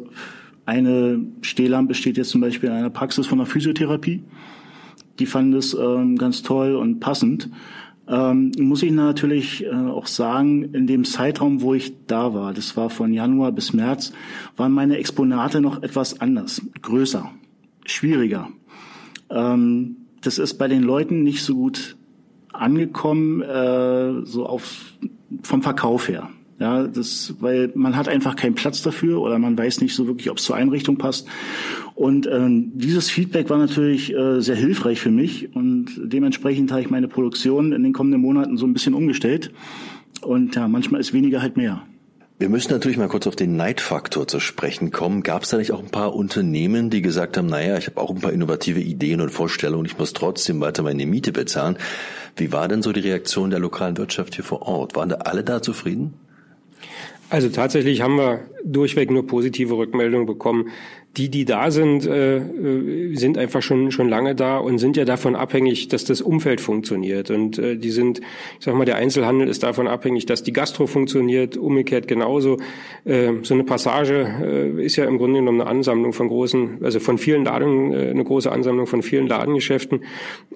eine 0.66 1.20
Stehlampe 1.42 1.94
steht 1.94 2.16
jetzt 2.16 2.30
zum 2.30 2.40
Beispiel 2.40 2.68
in 2.68 2.74
einer 2.74 2.90
Praxis 2.90 3.26
von 3.26 3.38
der 3.38 3.46
Physiotherapie. 3.46 4.22
Die 5.18 5.26
fanden 5.26 5.54
es 5.54 5.74
ähm, 5.74 6.16
ganz 6.16 6.42
toll 6.42 6.74
und 6.74 7.00
passend. 7.00 7.50
Ähm, 8.06 8.52
muss 8.58 8.82
ich 8.82 8.92
natürlich 8.92 9.64
äh, 9.64 9.70
auch 9.70 10.06
sagen, 10.06 10.74
in 10.74 10.86
dem 10.86 11.04
Zeitraum, 11.04 11.62
wo 11.62 11.72
ich 11.72 11.94
da 12.06 12.34
war, 12.34 12.52
das 12.52 12.76
war 12.76 12.90
von 12.90 13.14
Januar 13.14 13.52
bis 13.52 13.72
März, 13.72 14.12
waren 14.56 14.72
meine 14.72 14.98
Exponate 14.98 15.62
noch 15.62 15.82
etwas 15.82 16.20
anders, 16.20 16.60
größer, 16.82 17.30
schwieriger. 17.86 18.50
Ähm, 19.30 19.96
das 20.20 20.38
ist 20.38 20.54
bei 20.54 20.68
den 20.68 20.82
Leuten 20.82 21.22
nicht 21.22 21.42
so 21.42 21.54
gut 21.54 21.96
angekommen, 22.52 23.42
äh, 23.42 24.24
so 24.24 24.46
auf 24.46 24.94
vom 25.42 25.62
Verkauf 25.62 26.08
her. 26.08 26.28
Ja, 26.60 26.84
das, 26.84 27.34
weil 27.40 27.72
man 27.74 27.96
hat 27.96 28.08
einfach 28.08 28.36
keinen 28.36 28.54
Platz 28.54 28.80
dafür 28.82 29.20
oder 29.20 29.38
man 29.38 29.58
weiß 29.58 29.80
nicht 29.80 29.94
so 29.94 30.06
wirklich, 30.06 30.30
ob 30.30 30.38
es 30.38 30.44
zur 30.44 30.54
Einrichtung 30.54 30.96
passt. 30.96 31.26
Und 31.94 32.26
ähm, 32.26 32.72
dieses 32.74 33.08
Feedback 33.08 33.48
war 33.50 33.58
natürlich 33.58 34.12
äh, 34.12 34.40
sehr 34.40 34.56
hilfreich 34.56 35.00
für 35.00 35.10
mich 35.10 35.54
und 35.54 35.92
dementsprechend 36.02 36.72
habe 36.72 36.80
ich 36.80 36.90
meine 36.90 37.06
Produktion 37.06 37.72
in 37.72 37.84
den 37.84 37.92
kommenden 37.92 38.20
Monaten 38.20 38.56
so 38.56 38.66
ein 38.66 38.72
bisschen 38.72 38.94
umgestellt. 38.94 39.52
Und 40.20 40.56
ja, 40.56 40.66
manchmal 40.66 41.00
ist 41.00 41.12
weniger 41.12 41.40
halt 41.40 41.56
mehr. 41.56 41.82
Wir 42.36 42.48
müssen 42.48 42.72
natürlich 42.72 42.98
mal 42.98 43.06
kurz 43.06 43.28
auf 43.28 43.36
den 43.36 43.54
Neidfaktor 43.54 44.26
zu 44.26 44.40
sprechen 44.40 44.90
kommen. 44.90 45.22
Gab 45.22 45.44
es 45.44 45.50
da 45.50 45.56
nicht 45.56 45.70
auch 45.70 45.78
ein 45.78 45.90
paar 45.90 46.16
Unternehmen, 46.16 46.90
die 46.90 47.00
gesagt 47.00 47.36
haben, 47.36 47.46
naja, 47.46 47.78
ich 47.78 47.86
habe 47.86 48.00
auch 48.00 48.10
ein 48.10 48.20
paar 48.20 48.32
innovative 48.32 48.80
Ideen 48.80 49.20
und 49.20 49.30
Vorstellungen, 49.30 49.86
ich 49.86 49.96
muss 49.96 50.14
trotzdem 50.14 50.60
weiter 50.60 50.82
meine 50.82 51.06
Miete 51.06 51.30
bezahlen. 51.30 51.76
Wie 52.36 52.50
war 52.50 52.66
denn 52.66 52.82
so 52.82 52.92
die 52.92 53.00
Reaktion 53.00 53.50
der 53.50 53.60
lokalen 53.60 53.96
Wirtschaft 53.96 54.34
hier 54.34 54.42
vor 54.42 54.62
Ort? 54.62 54.96
Waren 54.96 55.10
da 55.10 55.16
alle 55.16 55.44
da 55.44 55.62
zufrieden? 55.62 56.14
Also 57.30 57.48
tatsächlich 57.50 58.00
haben 58.00 58.16
wir 58.16 58.40
durchweg 58.64 59.12
nur 59.12 59.26
positive 59.26 59.76
Rückmeldungen 59.76 60.26
bekommen 60.26 60.70
die, 61.16 61.28
die 61.28 61.44
da 61.44 61.70
sind, 61.70 62.06
äh, 62.06 62.38
äh, 62.38 63.14
sind 63.14 63.38
einfach 63.38 63.62
schon 63.62 63.90
schon 63.92 64.08
lange 64.08 64.34
da 64.34 64.58
und 64.58 64.78
sind 64.78 64.96
ja 64.96 65.04
davon 65.04 65.36
abhängig, 65.36 65.88
dass 65.88 66.04
das 66.04 66.20
Umfeld 66.20 66.60
funktioniert. 66.60 67.30
Und 67.30 67.58
äh, 67.58 67.76
die 67.76 67.90
sind, 67.90 68.20
ich 68.58 68.64
sag 68.64 68.74
mal, 68.74 68.84
der 68.84 68.96
Einzelhandel 68.96 69.48
ist 69.48 69.62
davon 69.62 69.86
abhängig, 69.86 70.26
dass 70.26 70.42
die 70.42 70.52
Gastro 70.52 70.86
funktioniert, 70.86 71.56
umgekehrt 71.56 72.08
genauso. 72.08 72.58
Äh, 73.04 73.32
so 73.42 73.54
eine 73.54 73.64
Passage 73.64 74.26
äh, 74.42 74.84
ist 74.84 74.96
ja 74.96 75.04
im 75.04 75.18
Grunde 75.18 75.40
genommen 75.40 75.60
eine 75.60 75.70
Ansammlung 75.70 76.12
von 76.12 76.28
großen, 76.28 76.78
also 76.82 76.98
von 76.98 77.18
vielen 77.18 77.44
Laden, 77.44 77.92
äh, 77.92 78.10
eine 78.10 78.24
große 78.24 78.50
Ansammlung 78.50 78.86
von 78.86 79.02
vielen 79.02 79.28
Ladengeschäften. 79.28 80.00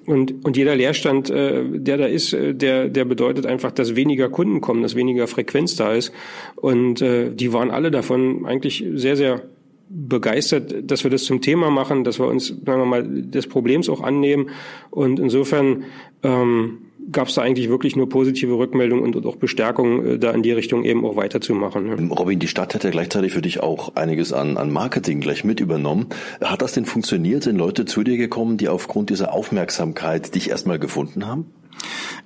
Und, 0.07 0.45
und 0.45 0.57
jeder 0.57 0.75
Leerstand, 0.75 1.31
äh, 1.31 1.63
der 1.71 1.99
da 1.99 2.07
ist, 2.07 2.33
äh, 2.33 2.55
der, 2.55 2.89
der 2.89 3.05
bedeutet 3.05 3.47
einfach, 3.47 3.71
dass 3.71 3.95
weniger 3.95 4.29
Kunden 4.29 4.61
kommen, 4.61 4.83
dass 4.83 4.97
weniger 4.97 5.29
Frequenz 5.29 5.77
da 5.77 5.93
ist. 5.93 6.13
Und 6.57 7.01
äh, 7.01 7.31
die 7.31 7.53
waren 7.53 7.71
alle 7.71 7.91
davon 7.91 8.45
eigentlich 8.45 8.85
sehr, 8.95 9.17
sehr 9.17 9.43
begeistert, 9.89 10.91
dass 10.91 11.05
wir 11.05 11.11
das 11.11 11.25
zum 11.25 11.41
Thema 11.41 11.71
machen, 11.71 12.05
dass 12.05 12.19
wir 12.19 12.27
uns, 12.27 12.49
sagen 12.49 12.81
wir 12.81 12.87
mal, 12.87 13.03
des 13.05 13.47
Problems 13.47 13.89
auch 13.89 14.03
annehmen. 14.03 14.51
Und 14.91 15.19
insofern 15.19 15.85
ähm, 16.23 16.79
gab 17.11 17.29
es 17.29 17.35
da 17.35 17.43
eigentlich 17.43 17.69
wirklich 17.69 17.97
nur 17.97 18.09
positive 18.09 18.59
Rückmeldungen 18.59 19.05
und, 19.05 19.17
und 19.17 19.27
auch 19.27 19.37
Bestärkung, 19.37 20.05
äh, 20.05 20.19
da 20.19 20.31
in 20.33 20.43
die 20.43 20.53
Richtung 20.53 20.85
eben 20.85 21.05
auch 21.05 21.17
weiterzumachen. 21.17 21.87
Ne? 21.87 22.09
Robin, 22.11 22.39
die 22.39 22.49
Stadt 22.49 22.75
hat 22.75 22.85
ja 22.85 22.91
gleichzeitig 22.91 23.33
für 23.33 23.43
dich 23.43 23.61
auch 23.61 23.97
einiges 23.97 24.33
an, 24.33 24.57
an 24.57 24.71
Marketing 24.71 25.21
gleich 25.21 25.45
mit 25.45 25.61
übernommen. 25.61 26.07
Hat 26.43 26.63
das 26.63 26.73
denn 26.73 26.85
funktioniert? 26.85 27.45
Sind 27.45 27.57
Leute 27.57 27.85
zu 27.85 28.03
dir 28.03 28.17
gekommen, 28.17 28.57
die 28.57 28.69
aufgrund 28.69 29.11
dieser 29.11 29.33
Aufmerksamkeit 29.33 30.35
dich 30.35 30.51
erstmal 30.51 30.79
gefunden 30.79 31.27
haben? 31.27 31.47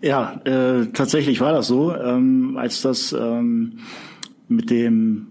Ja, 0.00 0.40
äh, 0.44 0.86
tatsächlich 0.92 1.40
war 1.40 1.52
das 1.52 1.66
so. 1.68 1.94
Ähm, 1.94 2.56
als 2.56 2.82
das 2.82 3.12
ähm, 3.12 3.78
mit 4.48 4.70
dem 4.70 5.28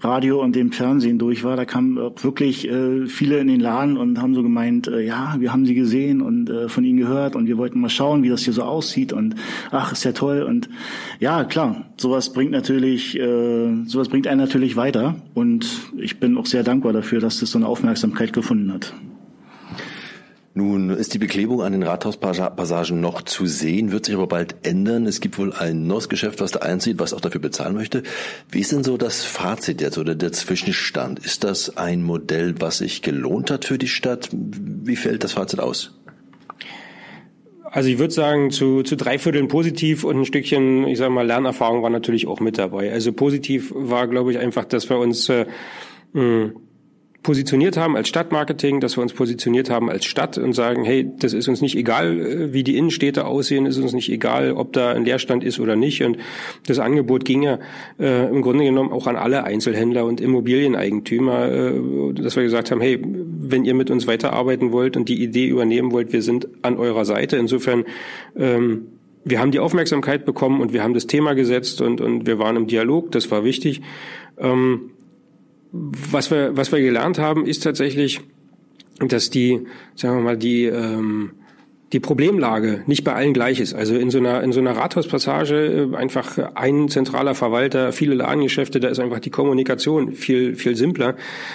Radio 0.00 0.42
und 0.42 0.54
dem 0.54 0.72
Fernsehen 0.72 1.18
durch 1.18 1.42
war, 1.42 1.56
da 1.56 1.64
kamen 1.64 1.96
wirklich 1.96 2.68
äh, 2.68 3.06
viele 3.06 3.38
in 3.38 3.48
den 3.48 3.60
Laden 3.60 3.96
und 3.96 4.20
haben 4.20 4.34
so 4.34 4.42
gemeint, 4.42 4.88
äh, 4.88 5.00
ja, 5.00 5.36
wir 5.38 5.52
haben 5.52 5.64
sie 5.64 5.74
gesehen 5.74 6.20
und 6.20 6.50
äh, 6.50 6.68
von 6.68 6.84
ihnen 6.84 6.98
gehört 6.98 7.34
und 7.34 7.46
wir 7.46 7.56
wollten 7.56 7.80
mal 7.80 7.88
schauen, 7.88 8.22
wie 8.22 8.28
das 8.28 8.42
hier 8.42 8.52
so 8.52 8.62
aussieht 8.62 9.12
und 9.12 9.36
ach, 9.70 9.92
ist 9.92 10.04
ja 10.04 10.12
toll 10.12 10.42
und 10.42 10.68
ja, 11.18 11.44
klar, 11.44 11.86
sowas 11.96 12.32
bringt 12.32 12.52
natürlich, 12.52 13.18
äh, 13.18 13.84
sowas 13.86 14.08
bringt 14.08 14.26
einen 14.26 14.40
natürlich 14.40 14.76
weiter 14.76 15.16
und 15.34 15.66
ich 15.96 16.20
bin 16.20 16.36
auch 16.36 16.46
sehr 16.46 16.62
dankbar 16.62 16.92
dafür, 16.92 17.20
dass 17.20 17.40
das 17.40 17.50
so 17.50 17.58
eine 17.58 17.66
Aufmerksamkeit 17.66 18.32
gefunden 18.32 18.72
hat. 18.72 18.92
Nun 20.56 20.88
ist 20.88 21.12
die 21.12 21.18
Beklebung 21.18 21.60
an 21.60 21.72
den 21.72 21.82
Rathauspassagen 21.82 22.98
noch 22.98 23.20
zu 23.20 23.44
sehen, 23.44 23.92
wird 23.92 24.06
sich 24.06 24.14
aber 24.14 24.26
bald 24.26 24.66
ändern. 24.66 25.04
Es 25.04 25.20
gibt 25.20 25.36
wohl 25.36 25.52
ein 25.52 25.86
neues 25.86 26.08
Geschäft, 26.08 26.40
was 26.40 26.50
da 26.50 26.60
einzieht, 26.60 26.98
was 26.98 27.12
auch 27.12 27.20
dafür 27.20 27.42
bezahlen 27.42 27.74
möchte. 27.74 28.02
Wie 28.50 28.60
ist 28.60 28.72
denn 28.72 28.82
so 28.82 28.96
das 28.96 29.22
Fazit 29.22 29.82
jetzt 29.82 29.98
oder 29.98 30.14
der 30.14 30.32
Zwischenstand? 30.32 31.18
Ist 31.18 31.44
das 31.44 31.76
ein 31.76 32.02
Modell, 32.02 32.54
was 32.58 32.78
sich 32.78 33.02
gelohnt 33.02 33.50
hat 33.50 33.66
für 33.66 33.76
die 33.76 33.86
Stadt? 33.86 34.30
Wie 34.32 34.96
fällt 34.96 35.24
das 35.24 35.32
Fazit 35.32 35.60
aus? 35.60 36.00
Also 37.64 37.90
ich 37.90 37.98
würde 37.98 38.14
sagen, 38.14 38.50
zu, 38.50 38.82
zu 38.82 38.96
drei 38.96 39.18
Vierteln 39.18 39.48
positiv 39.48 40.04
und 40.04 40.20
ein 40.20 40.24
Stückchen, 40.24 40.88
ich 40.88 40.96
sage 40.96 41.10
mal, 41.10 41.26
Lernerfahrung 41.26 41.82
war 41.82 41.90
natürlich 41.90 42.26
auch 42.26 42.40
mit 42.40 42.56
dabei. 42.56 42.90
Also 42.90 43.12
positiv 43.12 43.74
war, 43.74 44.08
glaube 44.08 44.32
ich, 44.32 44.38
einfach, 44.38 44.64
dass 44.64 44.88
wir 44.88 44.96
uns 44.96 45.28
äh, 45.28 45.44
positioniert 47.26 47.76
haben 47.76 47.96
als 47.96 48.06
Stadtmarketing, 48.06 48.78
dass 48.78 48.96
wir 48.96 49.02
uns 49.02 49.12
positioniert 49.12 49.68
haben 49.68 49.90
als 49.90 50.04
Stadt 50.04 50.38
und 50.38 50.52
sagen, 50.52 50.84
hey, 50.84 51.10
das 51.18 51.32
ist 51.32 51.48
uns 51.48 51.60
nicht 51.60 51.74
egal, 51.76 52.20
äh, 52.20 52.52
wie 52.52 52.62
die 52.62 52.76
Innenstädte 52.76 53.26
aussehen, 53.26 53.66
ist 53.66 53.78
uns 53.78 53.92
nicht 53.94 54.12
egal, 54.12 54.52
ob 54.52 54.72
da 54.72 54.92
ein 54.92 55.04
Leerstand 55.04 55.42
ist 55.42 55.58
oder 55.58 55.74
nicht. 55.74 56.04
Und 56.04 56.18
das 56.68 56.78
Angebot 56.78 57.24
ging 57.24 57.42
ja 57.42 57.58
äh, 57.98 58.28
im 58.28 58.42
Grunde 58.42 58.62
genommen 58.62 58.92
auch 58.92 59.08
an 59.08 59.16
alle 59.16 59.42
Einzelhändler 59.42 60.04
und 60.04 60.20
Immobilieneigentümer, 60.20 61.50
äh, 61.50 62.12
dass 62.14 62.36
wir 62.36 62.44
gesagt 62.44 62.70
haben, 62.70 62.80
hey, 62.80 63.02
wenn 63.02 63.64
ihr 63.64 63.74
mit 63.74 63.90
uns 63.90 64.06
weiterarbeiten 64.06 64.70
wollt 64.70 64.96
und 64.96 65.08
die 65.08 65.20
Idee 65.20 65.48
übernehmen 65.48 65.90
wollt, 65.90 66.12
wir 66.12 66.22
sind 66.22 66.46
an 66.62 66.76
eurer 66.76 67.04
Seite. 67.04 67.38
Insofern 67.38 67.86
ähm, 68.36 68.86
wir 69.24 69.40
haben 69.40 69.50
die 69.50 69.58
Aufmerksamkeit 69.58 70.24
bekommen 70.24 70.60
und 70.60 70.72
wir 70.72 70.84
haben 70.84 70.94
das 70.94 71.08
Thema 71.08 71.34
gesetzt 71.34 71.80
und, 71.80 72.00
und 72.00 72.24
wir 72.28 72.38
waren 72.38 72.54
im 72.54 72.68
Dialog, 72.68 73.10
das 73.10 73.28
war 73.32 73.42
wichtig. 73.42 73.82
Ähm, 74.38 74.92
was 76.10 76.30
wir, 76.30 76.56
was 76.56 76.72
wir 76.72 76.80
gelernt 76.80 77.18
haben, 77.18 77.46
ist 77.46 77.62
tatsächlich, 77.62 78.20
dass 78.98 79.30
die, 79.30 79.66
sagen 79.94 80.16
wir 80.16 80.22
mal, 80.22 80.36
die, 80.36 80.64
ähm, 80.64 81.32
die 81.92 82.00
Problemlage 82.00 82.82
nicht 82.86 83.04
bei 83.04 83.14
allen 83.14 83.32
gleich 83.32 83.60
ist. 83.60 83.72
Also 83.72 83.94
in 83.94 84.10
so 84.10 84.18
einer, 84.18 84.42
in 84.42 84.50
so 84.50 84.58
einer 84.58 84.76
Rathauspassage 84.76 85.88
äh, 85.92 85.96
einfach 85.96 86.36
ein 86.54 86.88
zentraler 86.88 87.34
Verwalter, 87.34 87.92
viele 87.92 88.14
Ladengeschäfte, 88.14 88.80
da 88.80 88.88
ist 88.88 88.98
einfach 88.98 89.20
die 89.20 89.30
Kommunikation 89.30 90.12
viel, 90.12 90.56
viel 90.56 90.74
simpler, 90.74 91.14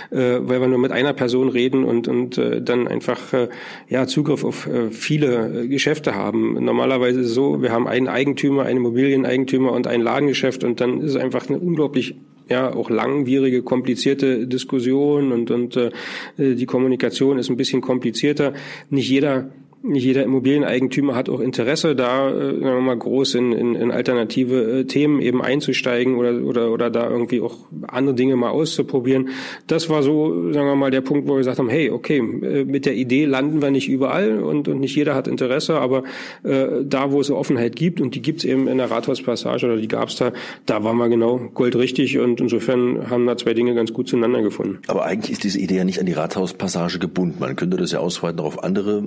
äh, 0.09 0.39
weil 0.39 0.61
wir 0.61 0.67
nur 0.67 0.77
mit 0.79 0.91
einer 0.91 1.13
Person 1.13 1.49
reden 1.49 1.83
und, 1.83 2.07
und 2.07 2.37
äh, 2.37 2.61
dann 2.61 2.87
einfach 2.87 3.33
äh, 3.33 3.49
ja, 3.89 4.07
Zugriff 4.07 4.45
auf 4.45 4.67
äh, 4.67 4.89
viele 4.91 5.67
Geschäfte 5.67 6.15
haben. 6.15 6.63
Normalerweise 6.63 7.19
ist 7.19 7.27
es 7.27 7.33
so, 7.33 7.61
wir 7.61 7.71
haben 7.71 7.87
einen 7.87 8.07
Eigentümer, 8.07 8.63
einen 8.63 8.77
Immobilieneigentümer 8.77 9.73
und 9.73 9.85
ein 9.87 10.01
Ladengeschäft 10.01 10.63
und 10.63 10.79
dann 10.79 11.01
ist 11.01 11.11
es 11.11 11.15
einfach 11.17 11.49
eine 11.49 11.59
unglaublich 11.59 12.15
ja 12.49 12.73
auch 12.73 12.89
langwierige, 12.89 13.63
komplizierte 13.63 14.47
Diskussion 14.47 15.31
und 15.31 15.51
und 15.51 15.77
äh, 15.77 15.91
die 16.37 16.65
Kommunikation 16.65 17.37
ist 17.37 17.49
ein 17.49 17.57
bisschen 17.57 17.81
komplizierter. 17.81 18.53
Nicht 18.89 19.09
jeder 19.09 19.51
jeder 19.83 20.23
Immobilieneigentümer 20.23 21.15
hat 21.15 21.29
auch 21.29 21.39
Interesse, 21.39 21.95
da 21.95 22.29
äh, 22.29 22.53
sagen 22.53 22.61
wir 22.61 22.81
mal 22.81 22.97
groß 22.97 23.35
in, 23.35 23.51
in, 23.51 23.75
in 23.75 23.91
alternative 23.91 24.79
äh, 24.79 24.83
Themen 24.85 25.19
eben 25.21 25.41
einzusteigen 25.41 26.15
oder, 26.15 26.43
oder, 26.43 26.71
oder 26.71 26.89
da 26.89 27.09
irgendwie 27.09 27.41
auch 27.41 27.57
andere 27.87 28.15
Dinge 28.15 28.35
mal 28.35 28.49
auszuprobieren. 28.49 29.29
Das 29.67 29.89
war 29.89 30.03
so, 30.03 30.51
sagen 30.51 30.67
wir 30.67 30.75
mal, 30.75 30.91
der 30.91 31.01
Punkt, 31.01 31.27
wo 31.27 31.33
wir 31.33 31.37
gesagt 31.39 31.57
haben, 31.57 31.69
hey, 31.69 31.89
okay, 31.89 32.17
äh, 32.17 32.63
mit 32.63 32.85
der 32.85 32.95
Idee 32.95 33.25
landen 33.25 33.61
wir 33.61 33.71
nicht 33.71 33.89
überall 33.89 34.39
und, 34.39 34.67
und 34.67 34.79
nicht 34.79 34.95
jeder 34.95 35.15
hat 35.15 35.27
Interesse, 35.27 35.79
aber 35.79 36.03
äh, 36.43 36.83
da, 36.83 37.11
wo 37.11 37.19
es 37.19 37.31
Offenheit 37.31 37.75
gibt, 37.75 38.01
und 38.01 38.13
die 38.13 38.21
gibt 38.21 38.39
es 38.39 38.45
eben 38.45 38.67
in 38.67 38.77
der 38.77 38.91
Rathauspassage 38.91 39.65
oder 39.65 39.77
die 39.77 39.87
gab 39.87 40.09
es 40.09 40.17
da, 40.17 40.31
da 40.67 40.83
waren 40.83 40.97
wir 40.97 41.09
genau 41.09 41.39
goldrichtig 41.53 42.19
und 42.19 42.39
insofern 42.39 43.09
haben 43.09 43.25
da 43.25 43.35
zwei 43.35 43.53
Dinge 43.53 43.73
ganz 43.73 43.93
gut 43.93 44.07
zueinander 44.07 44.43
gefunden. 44.43 44.79
Aber 44.87 45.05
eigentlich 45.05 45.31
ist 45.31 45.43
diese 45.43 45.59
Idee 45.59 45.77
ja 45.77 45.83
nicht 45.85 45.99
an 45.99 46.05
die 46.05 46.13
Rathauspassage 46.13 46.99
gebunden. 46.99 47.37
Man 47.39 47.55
könnte 47.55 47.77
das 47.77 47.91
ja 47.91 47.99
ausweiten 47.99 48.39
auf 48.41 48.63
andere 48.63 49.03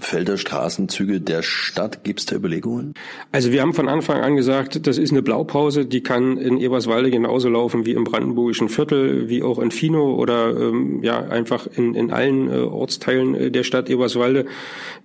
Felder, 0.00 0.36
Straßenzüge 0.36 1.20
der 1.20 1.42
Stadt. 1.42 2.04
Gibt 2.04 2.20
es 2.20 2.26
da 2.26 2.36
Überlegungen? 2.36 2.94
Also 3.32 3.52
wir 3.52 3.62
haben 3.62 3.74
von 3.74 3.88
Anfang 3.88 4.20
an 4.20 4.36
gesagt, 4.36 4.86
das 4.86 4.98
ist 4.98 5.12
eine 5.12 5.22
Blaupause, 5.22 5.86
die 5.86 6.02
kann 6.02 6.36
in 6.36 6.58
Eberswalde 6.58 7.10
genauso 7.10 7.48
laufen 7.48 7.86
wie 7.86 7.92
im 7.92 8.04
brandenburgischen 8.04 8.68
Viertel, 8.68 9.28
wie 9.28 9.42
auch 9.42 9.58
in 9.58 9.70
Fino 9.70 10.14
oder 10.14 10.56
ähm, 10.56 11.02
ja 11.02 11.20
einfach 11.20 11.66
in, 11.66 11.94
in 11.94 12.10
allen 12.10 12.50
äh, 12.50 12.56
Ortsteilen 12.58 13.34
äh, 13.34 13.50
der 13.50 13.64
Stadt 13.64 13.88
Eberswalde. 13.88 14.46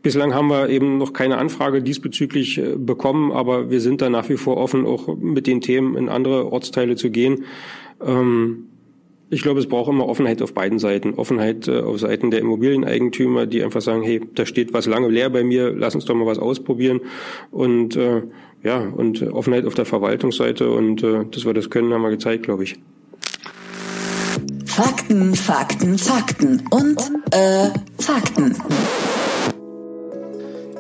Bislang 0.01 0.33
haben 0.33 0.47
wir 0.47 0.69
eben 0.69 0.97
noch 0.97 1.13
keine 1.13 1.37
Anfrage 1.37 1.81
diesbezüglich 1.81 2.57
äh, 2.57 2.75
bekommen, 2.77 3.31
aber 3.31 3.69
wir 3.69 3.81
sind 3.81 4.01
da 4.01 4.09
nach 4.09 4.29
wie 4.29 4.37
vor 4.37 4.57
offen, 4.57 4.85
auch 4.85 5.15
mit 5.15 5.47
den 5.47 5.61
Themen 5.61 5.95
in 5.95 6.09
andere 6.09 6.51
Ortsteile 6.51 6.95
zu 6.95 7.09
gehen. 7.09 7.45
Ähm, 8.05 8.69
ich 9.29 9.41
glaube, 9.41 9.60
es 9.60 9.67
braucht 9.67 9.89
immer 9.89 10.08
Offenheit 10.08 10.41
auf 10.41 10.53
beiden 10.53 10.79
Seiten. 10.79 11.15
Offenheit 11.15 11.67
äh, 11.67 11.79
auf 11.79 12.00
Seiten 12.00 12.32
der 12.32 12.41
Immobilieneigentümer, 12.41 13.46
die 13.46 13.63
einfach 13.63 13.82
sagen, 13.82 14.03
hey, 14.03 14.22
da 14.36 14.46
steht 14.46 14.74
was 14.74 14.86
lange 14.86 15.10
leer 15.10 15.29
bei 15.29 15.44
mir, 15.44 15.74
lass 15.75 15.96
uns 15.96 16.05
doch 16.05 16.15
mal 16.15 16.25
was 16.25 16.39
ausprobieren. 16.39 17.01
Und 17.51 17.96
äh, 17.96 18.22
ja, 18.63 18.79
und 18.79 19.22
Offenheit 19.22 19.65
auf 19.65 19.75
der 19.75 19.86
Verwaltungsseite 19.86 20.70
und 20.70 21.03
äh, 21.03 21.25
dass 21.29 21.46
wir 21.46 21.53
das 21.53 21.70
können, 21.70 21.94
haben 21.94 22.01
wir 22.01 22.10
gezeigt, 22.10 22.44
glaube 22.44 22.63
ich. 22.63 22.75
Fakten, 24.65 25.34
Fakten, 25.36 25.98
Fakten 25.98 26.63
und 26.72 27.00
äh, 27.32 27.70
Fakten. 27.98 28.55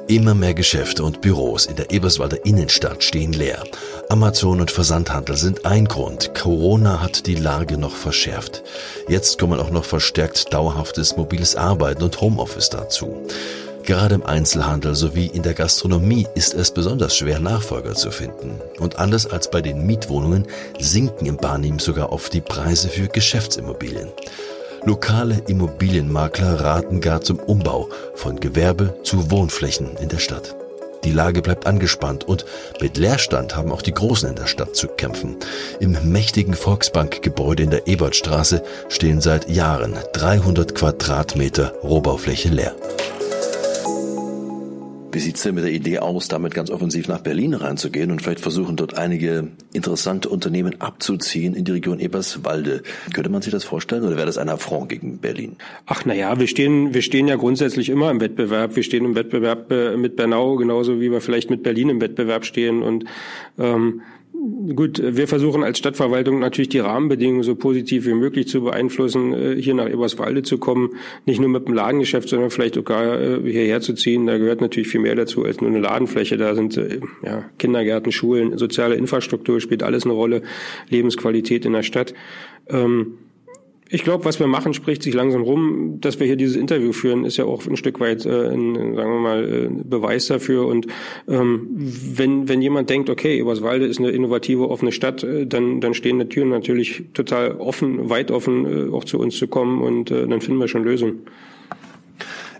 Immer 0.07 0.35
mehr 0.35 0.53
Geschäfte 0.53 1.03
und 1.03 1.21
Büros 1.21 1.65
in 1.65 1.77
der 1.77 1.89
Eberswalder 1.89 2.45
Innenstadt 2.45 3.03
stehen 3.03 3.33
leer. 3.33 3.63
Amazon 4.07 4.61
und 4.61 4.69
Versandhandel 4.69 5.35
sind 5.35 5.65
ein 5.65 5.85
Grund. 5.85 6.35
Corona 6.35 7.01
hat 7.01 7.25
die 7.25 7.33
Lage 7.33 7.79
noch 7.79 7.95
verschärft. 7.95 8.61
Jetzt 9.07 9.39
kommen 9.39 9.59
auch 9.59 9.71
noch 9.71 9.83
verstärkt 9.83 10.53
dauerhaftes 10.53 11.17
mobiles 11.17 11.55
Arbeiten 11.55 12.03
und 12.03 12.21
Homeoffice 12.21 12.69
dazu. 12.69 13.25
Gerade 13.81 14.13
im 14.13 14.23
Einzelhandel 14.23 14.93
sowie 14.93 15.25
in 15.25 15.41
der 15.41 15.55
Gastronomie 15.55 16.27
ist 16.35 16.53
es 16.53 16.71
besonders 16.71 17.17
schwer, 17.17 17.39
Nachfolger 17.39 17.95
zu 17.95 18.11
finden. 18.11 18.59
Und 18.79 18.99
anders 18.99 19.25
als 19.25 19.49
bei 19.49 19.61
den 19.61 19.87
Mietwohnungen 19.87 20.45
sinken 20.79 21.25
im 21.25 21.37
Barnim 21.37 21.79
sogar 21.79 22.11
oft 22.11 22.31
die 22.31 22.41
Preise 22.41 22.89
für 22.89 23.07
Geschäftsimmobilien. 23.07 24.09
Lokale 24.85 25.41
Immobilienmakler 25.47 26.61
raten 26.61 27.01
gar 27.01 27.19
zum 27.19 27.39
Umbau 27.39 27.89
von 28.13 28.39
Gewerbe 28.39 28.99
zu 29.01 29.31
Wohnflächen 29.31 29.97
in 29.97 30.09
der 30.09 30.19
Stadt. 30.19 30.55
Die 31.03 31.11
Lage 31.11 31.41
bleibt 31.41 31.65
angespannt 31.65 32.23
und 32.23 32.45
mit 32.79 32.95
Leerstand 32.97 33.55
haben 33.55 33.71
auch 33.71 33.81
die 33.81 33.93
Großen 33.93 34.29
in 34.29 34.35
der 34.35 34.45
Stadt 34.45 34.75
zu 34.75 34.87
kämpfen. 34.87 35.37
Im 35.79 35.97
mächtigen 36.11 36.53
Volksbankgebäude 36.53 37.63
in 37.63 37.71
der 37.71 37.87
Ebertstraße 37.87 38.61
stehen 38.89 39.21
seit 39.21 39.49
Jahren 39.49 39.95
300 40.13 40.75
Quadratmeter 40.75 41.73
Rohbaufläche 41.83 42.49
leer. 42.49 42.75
Denn 45.15 45.55
mit 45.55 45.63
der 45.63 45.71
Idee 45.71 45.99
aus, 45.99 46.27
damit 46.27 46.53
ganz 46.53 46.69
offensiv 46.69 47.07
nach 47.07 47.21
Berlin 47.21 47.53
reinzugehen 47.53 48.11
und 48.11 48.21
vielleicht 48.21 48.41
versuchen, 48.41 48.75
dort 48.75 48.97
einige 48.97 49.47
interessante 49.73 50.27
Unternehmen 50.27 50.81
abzuziehen 50.81 51.55
in 51.55 51.63
die 51.63 51.71
Region 51.71 51.99
Eberswalde? 51.99 52.83
Könnte 53.13 53.29
man 53.29 53.41
sich 53.41 53.51
das 53.51 53.63
vorstellen 53.63 54.03
oder 54.03 54.17
wäre 54.17 54.25
das 54.25 54.37
ein 54.37 54.49
Affront 54.49 54.89
gegen 54.89 55.19
Berlin? 55.19 55.55
Ach 55.85 56.03
naja, 56.05 56.37
wir 56.39 56.47
stehen, 56.47 56.93
wir 56.93 57.01
stehen 57.01 57.27
ja 57.27 57.37
grundsätzlich 57.37 57.89
immer 57.89 58.11
im 58.11 58.19
Wettbewerb. 58.19 58.75
Wir 58.75 58.83
stehen 58.83 59.05
im 59.05 59.15
Wettbewerb 59.15 59.71
äh, 59.71 59.95
mit 59.95 60.17
Bernau, 60.17 60.57
genauso 60.57 60.99
wie 60.99 61.11
wir 61.11 61.21
vielleicht 61.21 61.49
mit 61.49 61.63
Berlin 61.63 61.89
im 61.89 62.01
Wettbewerb 62.01 62.45
stehen. 62.45 62.83
Und 62.83 63.05
ähm, 63.57 64.01
Gut, 64.75 65.01
wir 65.03 65.27
versuchen 65.27 65.63
als 65.63 65.79
Stadtverwaltung 65.79 66.37
natürlich 66.37 66.69
die 66.69 66.79
Rahmenbedingungen 66.79 67.41
so 67.41 67.55
positiv 67.55 68.05
wie 68.05 68.13
möglich 68.13 68.47
zu 68.47 68.61
beeinflussen, 68.61 69.33
äh, 69.33 69.59
hier 69.59 69.73
nach 69.73 69.89
Eberswalde 69.89 70.43
zu 70.43 70.59
kommen, 70.59 70.91
nicht 71.25 71.39
nur 71.39 71.49
mit 71.49 71.67
dem 71.67 71.73
Ladengeschäft, 71.73 72.29
sondern 72.29 72.51
vielleicht 72.51 72.75
sogar 72.75 73.19
äh, 73.19 73.39
hierher 73.41 73.81
zu 73.81 73.93
ziehen. 73.93 74.27
Da 74.27 74.37
gehört 74.37 74.61
natürlich 74.61 74.87
viel 74.87 75.01
mehr 75.01 75.15
dazu 75.15 75.43
als 75.45 75.61
nur 75.61 75.71
eine 75.71 75.79
Ladenfläche. 75.79 76.37
Da 76.37 76.53
sind 76.53 76.77
äh, 76.77 76.99
ja, 77.23 77.49
Kindergärten, 77.57 78.11
Schulen, 78.11 78.55
soziale 78.59 78.95
Infrastruktur 78.95 79.59
spielt 79.61 79.81
alles 79.81 80.03
eine 80.03 80.13
Rolle, 80.13 80.43
Lebensqualität 80.89 81.65
in 81.65 81.73
der 81.73 81.83
Stadt. 81.83 82.13
Ähm, 82.67 83.17
ich 83.89 84.03
glaube, 84.03 84.25
was 84.25 84.39
wir 84.39 84.47
machen, 84.47 84.73
spricht 84.73 85.03
sich 85.03 85.13
langsam 85.13 85.43
rum. 85.43 85.99
Dass 86.01 86.19
wir 86.19 86.25
hier 86.25 86.35
dieses 86.35 86.55
Interview 86.55 86.91
führen, 86.91 87.23
ist 87.23 87.37
ja 87.37 87.45
auch 87.45 87.65
ein 87.67 87.77
Stück 87.77 87.99
weit, 87.99 88.25
äh, 88.25 88.49
ein, 88.49 88.95
sagen 88.95 89.11
wir 89.11 89.19
mal, 89.19 89.53
äh, 89.53 89.69
Beweis 89.83 90.25
dafür. 90.25 90.65
Und 90.65 90.87
ähm, 91.27 91.67
wenn, 91.75 92.49
wenn 92.49 92.61
jemand 92.61 92.89
denkt, 92.89 93.09
okay, 93.09 93.39
Eberswalde 93.39 93.85
ist 93.85 93.99
eine 93.99 94.09
innovative, 94.09 94.69
offene 94.69 94.91
Stadt, 94.91 95.23
äh, 95.23 95.45
dann, 95.45 95.81
dann 95.81 95.93
stehen 95.93 96.17
die 96.17 96.25
Türen 96.25 96.49
natürlich 96.49 97.03
total 97.13 97.57
offen, 97.57 98.09
weit 98.09 98.31
offen, 98.31 98.89
äh, 98.89 98.91
auch 98.91 99.03
zu 99.03 99.19
uns 99.19 99.37
zu 99.37 99.47
kommen 99.47 99.81
und 99.81 100.09
äh, 100.09 100.27
dann 100.27 100.41
finden 100.41 100.59
wir 100.59 100.67
schon 100.67 100.83
Lösungen. 100.83 101.21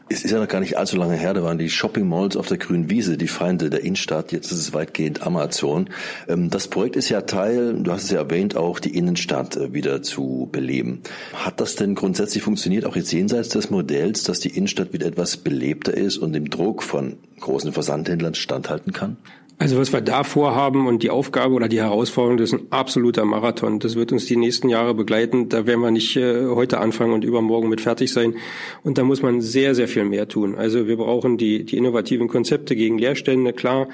Es 0.08 0.24
ist 0.24 0.30
ja 0.30 0.40
noch 0.40 0.48
gar 0.48 0.60
nicht 0.60 0.78
allzu 0.78 0.98
lange 0.98 1.16
her, 1.16 1.34
da 1.34 1.42
waren 1.42 1.58
die 1.58 1.70
Shopping 1.70 2.08
Malls 2.08 2.38
auf 2.38 2.46
der 2.46 2.60
grünen 2.60 2.92
Wiese, 2.92 3.18
die 3.18 3.28
Feinde 3.28 3.72
der 3.72 3.84
Innenstadt. 3.84 4.32
Jetzt 4.32 4.52
ist 4.52 4.60
es 4.60 4.72
weitgehend 4.72 5.26
Amazon. 5.26 5.90
Ähm, 6.28 6.52
das 6.52 6.68
Projekt 6.68 6.96
ist 6.96 7.10
ja 7.10 7.22
Teil, 7.22 7.74
du 7.74 7.92
hast 7.92 8.04
es 8.04 8.12
ja 8.12 8.20
erwähnt, 8.20 8.56
auch 8.56 8.80
die 8.80 8.96
Innenstadt 8.96 9.58
äh, 9.58 9.74
wieder 9.74 10.04
zu 10.04 10.48
beleben. 10.52 11.02
Hat 11.34 11.60
das 11.60 11.76
denn 11.76 11.96
grundsätzlich 11.96 12.44
funktioniert, 12.44 12.86
auch 12.86 12.96
jetzt 12.96 13.12
jenseits 13.12 13.50
des 13.50 13.72
Modells, 13.72 14.24
dass 14.24 14.40
die 14.40 14.56
Innenstadt 14.56 14.94
wieder 14.94 15.08
etwas 15.08 15.38
belebter 15.38 15.96
ist 15.96 16.20
und 16.20 16.34
dem 16.34 16.52
Druck 16.52 16.84
von 16.84 17.18
großen 17.40 17.74
Versandhändlern 17.74 18.36
standhalten 18.36 18.94
kann? 18.94 19.18
Also 19.58 19.78
was 19.78 19.94
wir 19.94 20.02
da 20.02 20.26
vorhaben 20.26 20.86
und 20.86 21.02
die 21.02 21.10
Aufgabe 21.10 21.54
oder 21.54 21.70
die 21.70 21.80
Herausforderung, 21.80 22.36
das 22.36 22.52
ist 22.52 22.60
ein 22.60 22.68
absoluter 22.72 23.24
Marathon. 23.24 23.80
Das 23.80 23.96
wird 23.96 24.12
uns 24.12 24.26
die 24.26 24.36
nächsten 24.36 24.68
Jahre 24.68 24.94
begleiten. 24.94 25.48
Da 25.48 25.66
werden 25.66 25.80
wir 25.80 25.92
nicht 25.92 26.18
äh, 26.18 26.48
heute 26.48 26.80
anfangen 26.80 27.14
und 27.14 27.24
übermorgen 27.24 27.70
mit 27.70 27.80
fertig 27.80 28.12
sein. 28.12 28.36
Und 28.84 28.98
da 28.98 29.06
muss 29.06 29.22
man 29.22 29.40
sehr, 29.40 29.74
sehr 29.74 29.88
viel 29.88 30.04
mehr 30.04 30.28
tun. 30.28 30.56
Also 30.56 30.88
wir 30.88 30.98
brauchen 30.98 31.38
die, 31.38 31.64
die 31.64 31.78
innovativen 31.78 32.28
Konzepte 32.28 32.76
gegen 32.76 32.98
Leerstände, 32.98 33.54
klar. 33.54 33.88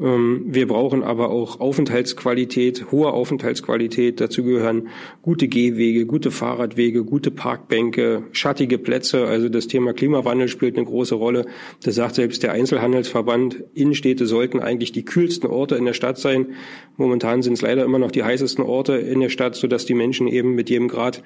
Ähm, 0.00 0.46
wir 0.46 0.66
brauchen 0.66 1.02
aber 1.02 1.30
auch 1.30 1.60
Aufenthaltsqualität, 1.60 2.90
hohe 2.90 3.12
Aufenthaltsqualität. 3.12 4.18
Dazu 4.18 4.42
gehören 4.44 4.88
gute 5.20 5.46
Gehwege, 5.46 6.06
gute 6.06 6.30
Fahrradwege, 6.30 7.04
gute 7.04 7.30
Parkbänke, 7.30 8.22
schattige 8.32 8.78
Plätze. 8.78 9.26
Also 9.26 9.50
das 9.50 9.66
Thema 9.66 9.92
Klimawandel 9.92 10.48
spielt 10.48 10.78
eine 10.78 10.86
große 10.86 11.14
Rolle. 11.14 11.44
Das 11.82 11.96
sagt 11.96 12.14
selbst 12.14 12.42
der 12.42 12.52
Einzelhandelsverband. 12.52 13.62
Innenstädte 13.74 14.26
sollten 14.26 14.58
eigentlich 14.58 14.92
die 14.92 15.01
kühlsten 15.04 15.48
Orte 15.48 15.76
in 15.76 15.84
der 15.84 15.92
Stadt 15.92 16.18
sein. 16.18 16.54
Momentan 16.96 17.42
sind 17.42 17.54
es 17.54 17.62
leider 17.62 17.84
immer 17.84 17.98
noch 17.98 18.10
die 18.10 18.24
heißesten 18.24 18.64
Orte 18.64 18.94
in 18.94 19.20
der 19.20 19.28
Stadt, 19.28 19.54
sodass 19.54 19.86
die 19.86 19.94
Menschen 19.94 20.28
eben 20.28 20.54
mit 20.54 20.70
jedem 20.70 20.88
Grad 20.88 21.22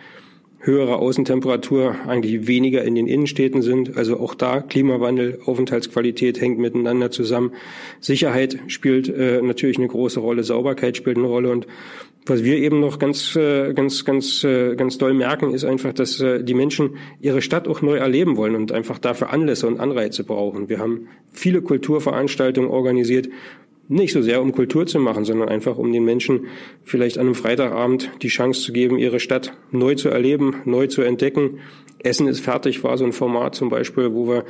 höhere 0.66 0.96
Außentemperatur 0.96 1.96
eigentlich 2.06 2.46
weniger 2.46 2.82
in 2.82 2.94
den 2.94 3.06
Innenstädten 3.06 3.62
sind. 3.62 3.96
Also 3.96 4.18
auch 4.18 4.34
da 4.34 4.60
Klimawandel, 4.60 5.38
Aufenthaltsqualität 5.44 6.40
hängt 6.40 6.58
miteinander 6.58 7.10
zusammen. 7.10 7.52
Sicherheit 8.00 8.58
spielt 8.66 9.08
äh, 9.08 9.40
natürlich 9.42 9.78
eine 9.78 9.88
große 9.88 10.18
Rolle, 10.18 10.42
Sauberkeit 10.42 10.96
spielt 10.96 11.18
eine 11.18 11.26
Rolle 11.26 11.50
und 11.50 11.66
was 12.28 12.42
wir 12.42 12.56
eben 12.56 12.80
noch 12.80 12.98
ganz, 12.98 13.36
äh, 13.36 13.72
ganz, 13.72 14.04
ganz, 14.04 14.42
äh, 14.42 14.74
ganz 14.74 14.98
doll 14.98 15.14
merken, 15.14 15.54
ist 15.54 15.64
einfach, 15.64 15.92
dass 15.92 16.20
äh, 16.20 16.42
die 16.42 16.54
Menschen 16.54 16.96
ihre 17.20 17.40
Stadt 17.40 17.68
auch 17.68 17.82
neu 17.82 17.98
erleben 17.98 18.36
wollen 18.36 18.56
und 18.56 18.72
einfach 18.72 18.98
dafür 18.98 19.30
Anlässe 19.32 19.68
und 19.68 19.78
Anreize 19.78 20.24
brauchen. 20.24 20.68
Wir 20.68 20.80
haben 20.80 21.06
viele 21.30 21.62
Kulturveranstaltungen 21.62 22.68
organisiert, 22.68 23.28
nicht 23.88 24.12
so 24.12 24.22
sehr 24.22 24.42
um 24.42 24.52
Kultur 24.52 24.86
zu 24.86 24.98
machen, 24.98 25.24
sondern 25.24 25.48
einfach 25.48 25.78
um 25.78 25.92
den 25.92 26.04
Menschen 26.04 26.46
vielleicht 26.82 27.18
an 27.18 27.26
einem 27.26 27.34
Freitagabend 27.34 28.10
die 28.22 28.28
Chance 28.28 28.60
zu 28.62 28.72
geben, 28.72 28.98
ihre 28.98 29.20
Stadt 29.20 29.52
neu 29.70 29.94
zu 29.94 30.08
erleben, 30.08 30.56
neu 30.64 30.86
zu 30.86 31.02
entdecken. 31.02 31.60
Essen 31.98 32.28
ist 32.28 32.40
fertig 32.40 32.82
war 32.84 32.98
so 32.98 33.04
ein 33.04 33.12
Format 33.12 33.54
zum 33.54 33.68
Beispiel, 33.68 34.12
wo 34.12 34.28
wir 34.28 34.44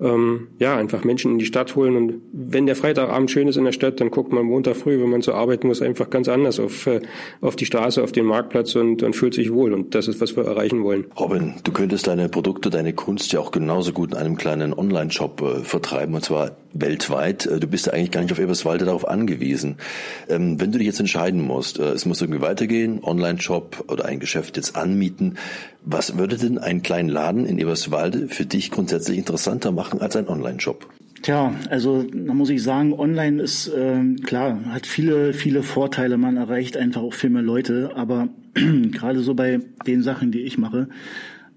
ähm, 0.00 0.48
ja, 0.58 0.76
einfach 0.76 1.04
Menschen 1.04 1.32
in 1.32 1.38
die 1.38 1.44
Stadt 1.44 1.76
holen. 1.76 1.96
Und 1.96 2.14
wenn 2.32 2.66
der 2.66 2.76
Freitagabend 2.76 3.30
schön 3.30 3.48
ist 3.48 3.56
in 3.56 3.64
der 3.64 3.72
Stadt, 3.72 4.00
dann 4.00 4.10
guckt 4.10 4.32
man 4.32 4.44
Montag 4.44 4.76
früh, 4.76 5.00
wenn 5.00 5.10
man 5.10 5.22
zur 5.22 5.34
Arbeit 5.34 5.64
muss, 5.64 5.82
einfach 5.82 6.08
ganz 6.10 6.28
anders 6.28 6.58
auf, 6.58 6.86
äh, 6.86 7.00
auf 7.40 7.56
die 7.56 7.66
Straße, 7.66 8.02
auf 8.02 8.12
den 8.12 8.24
Marktplatz 8.24 8.74
und, 8.76 9.02
und 9.02 9.14
fühlt 9.14 9.34
sich 9.34 9.52
wohl. 9.52 9.72
Und 9.72 9.94
das 9.94 10.08
ist, 10.08 10.20
was 10.20 10.36
wir 10.36 10.44
erreichen 10.44 10.82
wollen. 10.82 11.06
Robin, 11.18 11.54
du 11.64 11.72
könntest 11.72 12.06
deine 12.06 12.28
Produkte, 12.28 12.70
deine 12.70 12.92
Kunst 12.92 13.32
ja 13.32 13.40
auch 13.40 13.50
genauso 13.50 13.92
gut 13.92 14.12
in 14.12 14.16
einem 14.16 14.36
kleinen 14.36 14.72
Online-Shop 14.72 15.42
äh, 15.42 15.64
vertreiben, 15.64 16.14
und 16.14 16.24
zwar 16.24 16.56
weltweit. 16.72 17.46
Äh, 17.46 17.60
du 17.60 17.66
bist 17.66 17.86
ja 17.86 17.92
eigentlich 17.92 18.10
gar 18.10 18.22
nicht 18.22 18.32
auf 18.32 18.38
Eberswalde 18.38 18.84
darauf 18.84 19.06
angewiesen. 19.06 19.76
Ähm, 20.28 20.60
wenn 20.60 20.72
du 20.72 20.78
dich 20.78 20.86
jetzt 20.86 21.00
entscheiden 21.00 21.42
musst, 21.42 21.78
äh, 21.78 21.90
es 21.90 22.06
muss 22.06 22.20
irgendwie 22.22 22.40
weitergehen, 22.40 23.00
Online-Shop 23.02 23.84
oder 23.88 24.06
ein 24.06 24.20
Geschäft 24.20 24.56
jetzt 24.56 24.76
anmieten, 24.76 25.36
was 25.84 26.18
würde 26.18 26.36
denn 26.36 26.58
einen 26.58 27.08
Laden 27.08 27.46
in 27.46 27.58
Eberswalde 27.58 28.28
für 28.28 28.46
dich 28.46 28.70
grundsätzlich 28.70 29.18
interessanter 29.18 29.72
machen 29.72 30.00
als 30.00 30.16
ein 30.16 30.28
Online-Shop? 30.28 30.86
Tja, 31.22 31.54
also 31.68 32.02
da 32.02 32.32
muss 32.32 32.48
ich 32.48 32.62
sagen, 32.62 32.94
online 32.94 33.42
ist 33.42 33.68
äh, 33.68 34.14
klar, 34.22 34.64
hat 34.66 34.86
viele, 34.86 35.34
viele 35.34 35.62
Vorteile. 35.62 36.16
Man 36.16 36.38
erreicht 36.38 36.76
einfach 36.76 37.02
auch 37.02 37.12
viel 37.12 37.30
mehr 37.30 37.42
Leute, 37.42 37.90
aber 37.94 38.28
gerade 38.54 39.20
so 39.20 39.34
bei 39.34 39.60
den 39.86 40.02
Sachen, 40.02 40.32
die 40.32 40.40
ich 40.40 40.56
mache, 40.56 40.88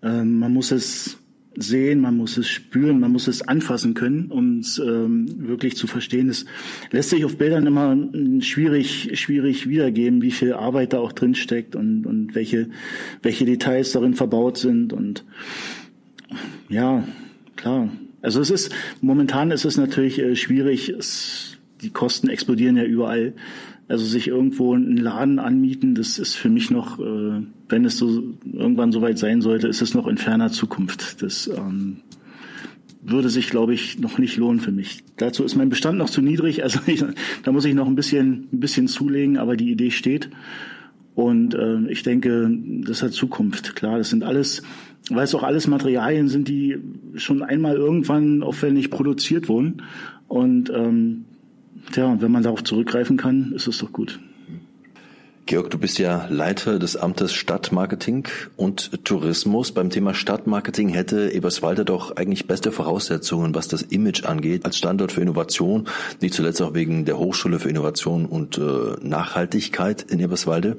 äh, 0.02 0.24
man 0.24 0.54
muss 0.54 0.72
es 0.72 1.18
sehen, 1.56 2.02
man 2.02 2.18
muss 2.18 2.38
es 2.38 2.48
spüren, 2.48 3.00
man 3.00 3.12
muss 3.12 3.28
es 3.28 3.42
anfassen 3.42 3.94
können, 3.94 4.32
um 4.32 4.60
es 4.60 4.80
ähm, 4.80 5.26
wirklich 5.48 5.76
zu 5.76 5.88
verstehen. 5.88 6.30
Es 6.30 6.46
lässt 6.92 7.10
sich 7.10 7.26
auf 7.26 7.38
Bildern 7.38 7.68
immer 7.68 7.96
schwierig, 8.42 9.12
schwierig 9.20 9.68
wiedergeben, 9.68 10.22
wie 10.22 10.32
viel 10.32 10.54
Arbeit 10.54 10.94
da 10.94 11.00
auch 11.00 11.12
drin 11.12 11.36
steckt 11.36 11.76
und, 11.76 12.06
und 12.06 12.36
welche, 12.36 12.70
welche 13.22 13.46
Details 13.46 13.92
darin 13.92 14.14
verbaut 14.14 14.58
sind 14.58 14.94
und 14.94 15.26
ja, 16.70 17.08
klar, 17.56 17.90
also 18.24 18.40
es 18.40 18.50
ist, 18.50 18.74
momentan 19.02 19.52
ist 19.52 19.66
es 19.66 19.78
natürlich 19.78 20.18
äh, 20.18 20.36
schwierig, 20.36 20.90
es, 20.90 21.58
die 21.82 21.90
Kosten 21.90 22.30
explodieren 22.30 22.78
ja 22.78 22.86
überall. 22.86 23.34
Also 23.88 24.06
sich 24.06 24.28
irgendwo 24.28 24.74
einen 24.74 24.98
Laden 24.98 25.40
anmieten, 25.40 25.94
das 25.94 26.18
ist 26.18 26.36
für 26.36 26.50
mich 26.50 26.72
noch, 26.72 27.00
äh, 27.00 27.42
wenn 27.70 27.86
es 27.86 27.98
so 27.98 28.24
irgendwann 28.52 28.92
soweit 28.92 29.20
sein 29.20 29.42
sollte, 29.42 29.68
ist 29.68 29.82
es 29.82 29.94
noch 29.94 30.08
in 30.08 30.18
ferner 30.18 30.52
Zukunft. 30.52 31.22
Das 31.22 31.48
ähm, 31.48 31.98
würde 33.02 33.30
sich, 33.30 33.50
glaube 33.50 33.74
ich, 33.74 34.00
noch 34.00 34.18
nicht 34.18 34.38
lohnen 34.38 34.62
für 34.62 34.72
mich. 34.72 35.04
Dazu 35.18 35.44
ist 35.44 35.56
mein 35.56 35.70
Bestand 35.70 35.98
noch 35.98 36.10
zu 36.10 36.22
niedrig, 36.22 36.64
also 36.64 36.80
ich, 36.88 37.04
da 37.44 37.52
muss 37.52 37.66
ich 37.66 37.74
noch 37.74 37.88
ein 37.88 37.96
bisschen, 37.96 38.48
ein 38.54 38.60
bisschen 38.60 38.88
zulegen, 38.88 39.38
aber 39.38 39.58
die 39.58 39.72
Idee 39.72 39.92
steht. 39.92 40.30
Und 41.14 41.54
äh, 41.54 41.80
ich 41.90 42.04
denke, 42.04 42.50
das 42.86 43.04
hat 43.04 43.12
Zukunft. 43.12 43.76
Klar, 43.76 43.98
das 43.98 44.10
sind 44.10 44.24
alles 44.24 44.64
weil 45.10 45.24
es 45.26 45.36
auch 45.36 45.44
alles 45.44 45.68
Materialien 45.68 46.28
sind, 46.28 46.48
die 46.48 46.78
schon 47.16 47.44
einmal 47.44 47.76
irgendwann 47.76 48.44
aufwendig 48.44 48.90
produziert 48.90 49.50
wurden. 49.50 49.84
Und 50.28 50.70
ähm, 50.70 51.26
ja, 51.96 52.22
wenn 52.22 52.32
man 52.32 52.44
darauf 52.44 52.64
zurückgreifen 52.64 53.18
kann, 53.18 53.52
ist 53.54 53.68
es 53.68 53.78
doch 53.78 53.92
gut. 53.92 54.20
Georg, 55.46 55.70
du 55.70 55.78
bist 55.78 56.00
ja 56.00 56.26
Leiter 56.30 56.80
des 56.80 56.96
Amtes 56.96 57.34
Stadtmarketing 57.34 58.30
und 58.56 59.04
Tourismus. 59.04 59.74
Beim 59.74 59.90
Thema 59.90 60.14
Stadtmarketing 60.14 60.88
hätte 60.88 61.32
Eberswalde 61.34 61.84
doch 61.84 62.16
eigentlich 62.16 62.48
beste 62.48 62.72
Voraussetzungen, 62.72 63.54
was 63.54 63.68
das 63.68 63.82
Image 63.82 64.24
angeht, 64.24 64.64
als 64.64 64.78
Standort 64.78 65.12
für 65.12 65.20
Innovation, 65.20 65.90
nicht 66.22 66.34
zuletzt 66.34 66.62
auch 66.62 66.74
wegen 66.74 67.04
der 67.04 67.18
Hochschule 67.20 67.60
für 67.60 67.68
Innovation 67.68 68.26
und 68.26 68.58
äh, 68.58 68.96
Nachhaltigkeit 69.02 70.04
in 70.04 70.22
Eberswalde. 70.22 70.78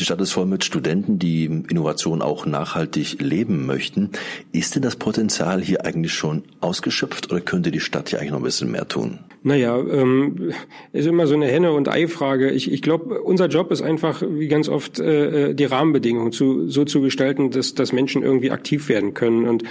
Die 0.00 0.04
Stadt 0.04 0.20
ist 0.20 0.32
voll 0.32 0.46
mit 0.46 0.64
Studenten, 0.64 1.20
die 1.20 1.44
Innovation 1.44 2.20
auch 2.20 2.46
nachhaltig 2.46 3.20
leben 3.20 3.64
möchten. 3.64 4.10
Ist 4.50 4.74
denn 4.74 4.82
das 4.82 4.96
Potenzial 4.96 5.62
hier 5.62 5.86
eigentlich 5.86 6.14
schon 6.14 6.42
ausgeschöpft 6.60 7.30
oder 7.30 7.40
könnte 7.40 7.70
die 7.70 7.78
Stadt 7.78 8.08
hier 8.08 8.18
eigentlich 8.18 8.32
noch 8.32 8.40
ein 8.40 8.44
bisschen 8.44 8.72
mehr 8.72 8.88
tun? 8.88 9.20
Naja, 9.42 9.78
ähm, 9.78 10.52
ist 10.92 11.06
immer 11.06 11.26
so 11.26 11.34
eine 11.34 11.46
Henne- 11.46 11.72
und 11.72 11.88
Ei-Frage. 11.88 12.50
Ich, 12.50 12.70
ich 12.70 12.82
glaube, 12.82 13.22
unser 13.22 13.46
Job 13.46 13.70
ist 13.70 13.80
einfach, 13.80 14.22
wie 14.28 14.48
ganz 14.48 14.68
oft, 14.68 15.00
äh, 15.00 15.54
die 15.54 15.64
Rahmenbedingungen 15.64 16.30
zu, 16.30 16.68
so 16.68 16.84
zu 16.84 17.00
gestalten, 17.00 17.50
dass, 17.50 17.74
dass 17.74 17.94
Menschen 17.94 18.22
irgendwie 18.22 18.50
aktiv 18.50 18.90
werden 18.90 19.14
können. 19.14 19.48
Und 19.48 19.62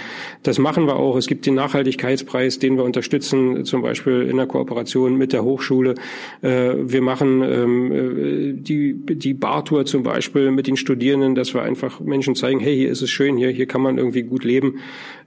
das 0.42 0.58
machen 0.58 0.86
wir 0.86 0.96
auch. 0.96 1.16
Es 1.16 1.28
gibt 1.28 1.46
den 1.46 1.54
Nachhaltigkeitspreis, 1.54 2.58
den 2.58 2.76
wir 2.76 2.82
unterstützen, 2.82 3.64
zum 3.64 3.80
Beispiel 3.82 4.22
in 4.22 4.38
der 4.38 4.46
Kooperation 4.46 5.16
mit 5.16 5.32
der 5.32 5.44
Hochschule. 5.44 5.94
Äh, 6.42 6.74
wir 6.76 7.02
machen 7.02 7.40
ähm, 7.42 7.92
äh, 7.92 8.52
die, 8.54 8.94
die 8.94 9.34
Bartour 9.34 9.84
zum 9.84 10.02
Beispiel 10.02 10.50
mit 10.50 10.66
den 10.66 10.76
Studierenden, 10.76 11.36
dass 11.36 11.54
wir 11.54 11.62
einfach 11.62 12.00
Menschen 12.00 12.34
zeigen, 12.34 12.58
hey, 12.58 12.74
hier 12.74 12.90
ist 12.90 13.02
es 13.02 13.10
schön, 13.10 13.36
hier, 13.36 13.50
hier 13.50 13.66
kann 13.66 13.82
man 13.82 13.98
irgendwie 13.98 14.22
gut 14.22 14.42
leben. 14.42 14.80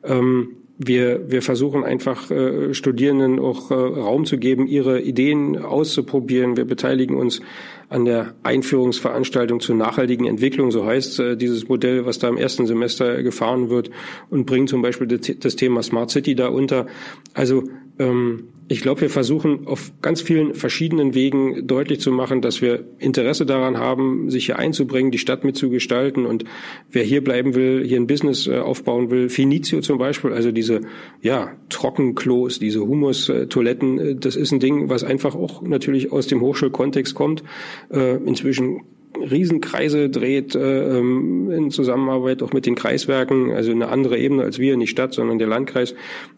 Ähm, 0.03 0.57
wir, 0.77 1.29
wir 1.29 1.41
versuchen 1.41 1.83
einfach 1.83 2.31
äh, 2.31 2.73
Studierenden 2.73 3.39
auch 3.39 3.69
äh, 3.69 3.75
Raum 3.75 4.25
zu 4.25 4.37
geben, 4.37 4.67
ihre 4.67 5.01
Ideen 5.01 5.57
auszuprobieren. 5.57 6.57
Wir 6.57 6.65
beteiligen 6.65 7.15
uns 7.15 7.41
an 7.89 8.05
der 8.05 8.33
Einführungsveranstaltung 8.41 9.59
zur 9.59 9.75
nachhaltigen 9.75 10.25
Entwicklung, 10.25 10.71
so 10.71 10.85
heißt 10.85 11.19
äh, 11.19 11.37
dieses 11.37 11.67
Modell, 11.69 12.07
was 12.07 12.17
da 12.17 12.27
im 12.27 12.37
ersten 12.37 12.65
Semester 12.65 13.21
gefahren 13.21 13.69
wird 13.69 13.91
und 14.31 14.45
bringen 14.45 14.67
zum 14.67 14.81
Beispiel 14.81 15.07
das, 15.07 15.55
Thema 15.55 15.83
Smart 15.83 16.09
City 16.09 16.33
da 16.33 16.47
unter. 16.47 16.87
Also 17.35 17.65
ähm, 17.99 18.49
ich 18.69 18.81
glaube, 18.81 19.01
wir 19.01 19.09
versuchen 19.09 19.67
auf 19.67 19.91
ganz 20.01 20.21
vielen 20.21 20.55
verschiedenen 20.55 21.13
Wegen 21.13 21.67
deutlich 21.67 21.99
zu 21.99 22.11
machen, 22.11 22.41
dass 22.41 22.61
wir 22.61 22.85
Interesse 22.97 23.45
daran 23.45 23.77
haben, 23.77 24.29
sich 24.29 24.45
hier 24.45 24.57
einzubringen, 24.57 25.11
die 25.11 25.17
Stadt 25.17 25.43
mitzugestalten. 25.43 26.25
Und 26.25 26.45
wer 26.89 27.03
hier 27.03 27.23
bleiben 27.23 27.55
will, 27.55 27.85
hier 27.85 27.97
ein 27.97 28.07
Business 28.07 28.47
äh, 28.47 28.59
aufbauen 28.59 29.11
will, 29.11 29.29
Finizio 29.29 29.81
zum 29.81 29.97
Beispiel, 29.97 30.31
also 30.31 30.51
diese 30.51 30.81
ja 31.21 31.51
Trockenklos, 31.69 32.59
diese 32.59 32.79
Humus-Toiletten, 32.81 33.99
äh, 33.99 34.15
das 34.15 34.35
ist 34.35 34.51
ein 34.51 34.59
Ding, 34.59 34.89
was 34.89 35.03
einfach 35.03 35.35
auch 35.35 35.61
natürlich 35.61 36.11
aus 36.11 36.27
dem 36.27 36.41
Hochschulkontext 36.41 37.13
kommt. 37.13 37.43
Äh, 37.91 38.15
inzwischen 38.23 38.81
Riesenkreise 39.17 40.09
dreht 40.09 40.55
äh, 40.55 40.97
ähm, 40.97 41.51
in 41.51 41.71
Zusammenarbeit 41.71 42.41
auch 42.43 42.53
mit 42.53 42.65
den 42.65 42.75
Kreiswerken, 42.75 43.51
also 43.51 43.71
eine 43.71 43.89
andere 43.89 44.17
Ebene 44.17 44.43
als 44.43 44.59
wir, 44.59 44.77
nicht 44.77 44.89
Stadt, 44.89 45.13
sondern 45.13 45.39
der 45.39 45.47
Landkreis, 45.47 45.95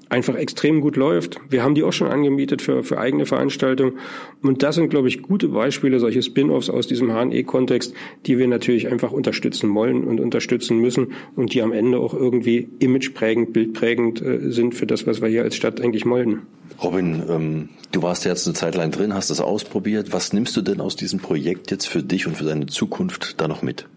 einfach 0.09 0.35
extrem 0.35 0.81
gut 0.81 0.95
läuft. 0.95 1.39
Wir 1.49 1.63
haben 1.63 1.75
die 1.75 1.83
auch 1.83 1.93
schon 1.93 2.07
angemietet 2.07 2.61
für, 2.61 2.83
für 2.83 2.97
eigene 2.97 3.25
Veranstaltungen. 3.25 3.93
Und 4.41 4.63
das 4.63 4.75
sind, 4.75 4.89
glaube 4.89 5.07
ich, 5.07 5.21
gute 5.21 5.47
Beispiele, 5.47 5.99
solche 5.99 6.21
Spin-offs 6.21 6.69
aus 6.69 6.88
diesem 6.88 7.11
HNE-Kontext, 7.11 7.93
die 8.25 8.38
wir 8.38 8.47
natürlich 8.47 8.88
einfach 8.88 9.11
unterstützen 9.11 9.73
wollen 9.73 10.03
und 10.03 10.19
unterstützen 10.19 10.79
müssen 10.79 11.13
und 11.35 11.53
die 11.53 11.61
am 11.61 11.71
Ende 11.71 11.97
auch 11.99 12.13
irgendwie 12.13 12.69
imageprägend, 12.79 13.53
bildprägend 13.53 14.21
äh, 14.21 14.51
sind 14.51 14.75
für 14.75 14.85
das, 14.85 15.07
was 15.07 15.21
wir 15.21 15.29
hier 15.29 15.43
als 15.43 15.55
Stadt 15.55 15.81
eigentlich 15.81 16.05
wollen. 16.05 16.43
Robin, 16.83 17.23
ähm, 17.29 17.69
du 17.91 18.01
warst 18.01 18.25
jetzt 18.25 18.47
eine 18.47 18.53
Zeit 18.53 18.75
lang 18.75 18.91
drin, 18.91 19.13
hast 19.13 19.29
das 19.29 19.39
ausprobiert. 19.39 20.11
Was 20.11 20.33
nimmst 20.33 20.55
du 20.57 20.61
denn 20.61 20.81
aus 20.81 20.95
diesem 20.95 21.19
Projekt 21.19 21.71
jetzt 21.71 21.88
für 21.88 22.03
dich 22.03 22.27
und 22.27 22.38
für 22.38 22.43
deine 22.43 22.64
Zukunft 22.67 23.39
da 23.41 23.47
noch 23.47 23.62
mit? 23.62 23.88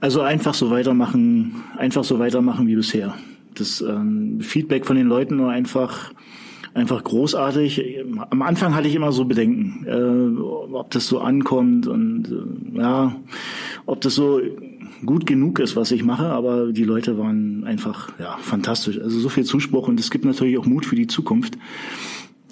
Also 0.00 0.22
einfach 0.22 0.54
so 0.54 0.70
weitermachen, 0.70 1.62
einfach 1.76 2.04
so 2.04 2.18
weitermachen 2.18 2.66
wie 2.66 2.76
bisher. 2.76 3.14
Das 3.54 3.80
ähm, 3.82 4.40
Feedback 4.40 4.86
von 4.86 4.96
den 4.96 5.06
Leuten 5.06 5.36
nur 5.36 5.50
einfach 5.50 6.12
einfach 6.74 7.02
großartig. 7.02 8.04
Am 8.30 8.42
Anfang 8.42 8.74
hatte 8.74 8.88
ich 8.88 8.94
immer 8.94 9.12
so 9.12 9.24
Bedenken, 9.24 9.84
äh, 9.86 10.40
ob 10.72 10.90
das 10.90 11.06
so 11.06 11.18
ankommt 11.18 11.86
und 11.86 12.28
äh, 12.28 12.78
ja, 12.78 13.16
ob 13.86 14.00
das 14.00 14.14
so 14.14 14.40
gut 15.04 15.26
genug 15.26 15.58
ist, 15.58 15.76
was 15.76 15.90
ich 15.90 16.04
mache, 16.04 16.26
aber 16.26 16.72
die 16.72 16.84
Leute 16.84 17.18
waren 17.18 17.64
einfach 17.64 18.10
ja 18.18 18.36
fantastisch. 18.40 19.00
Also 19.00 19.18
so 19.18 19.28
viel 19.28 19.44
Zuspruch 19.44 19.88
und 19.88 19.98
es 19.98 20.10
gibt 20.10 20.24
natürlich 20.24 20.58
auch 20.58 20.66
Mut 20.66 20.86
für 20.86 20.96
die 20.96 21.06
Zukunft. 21.06 21.58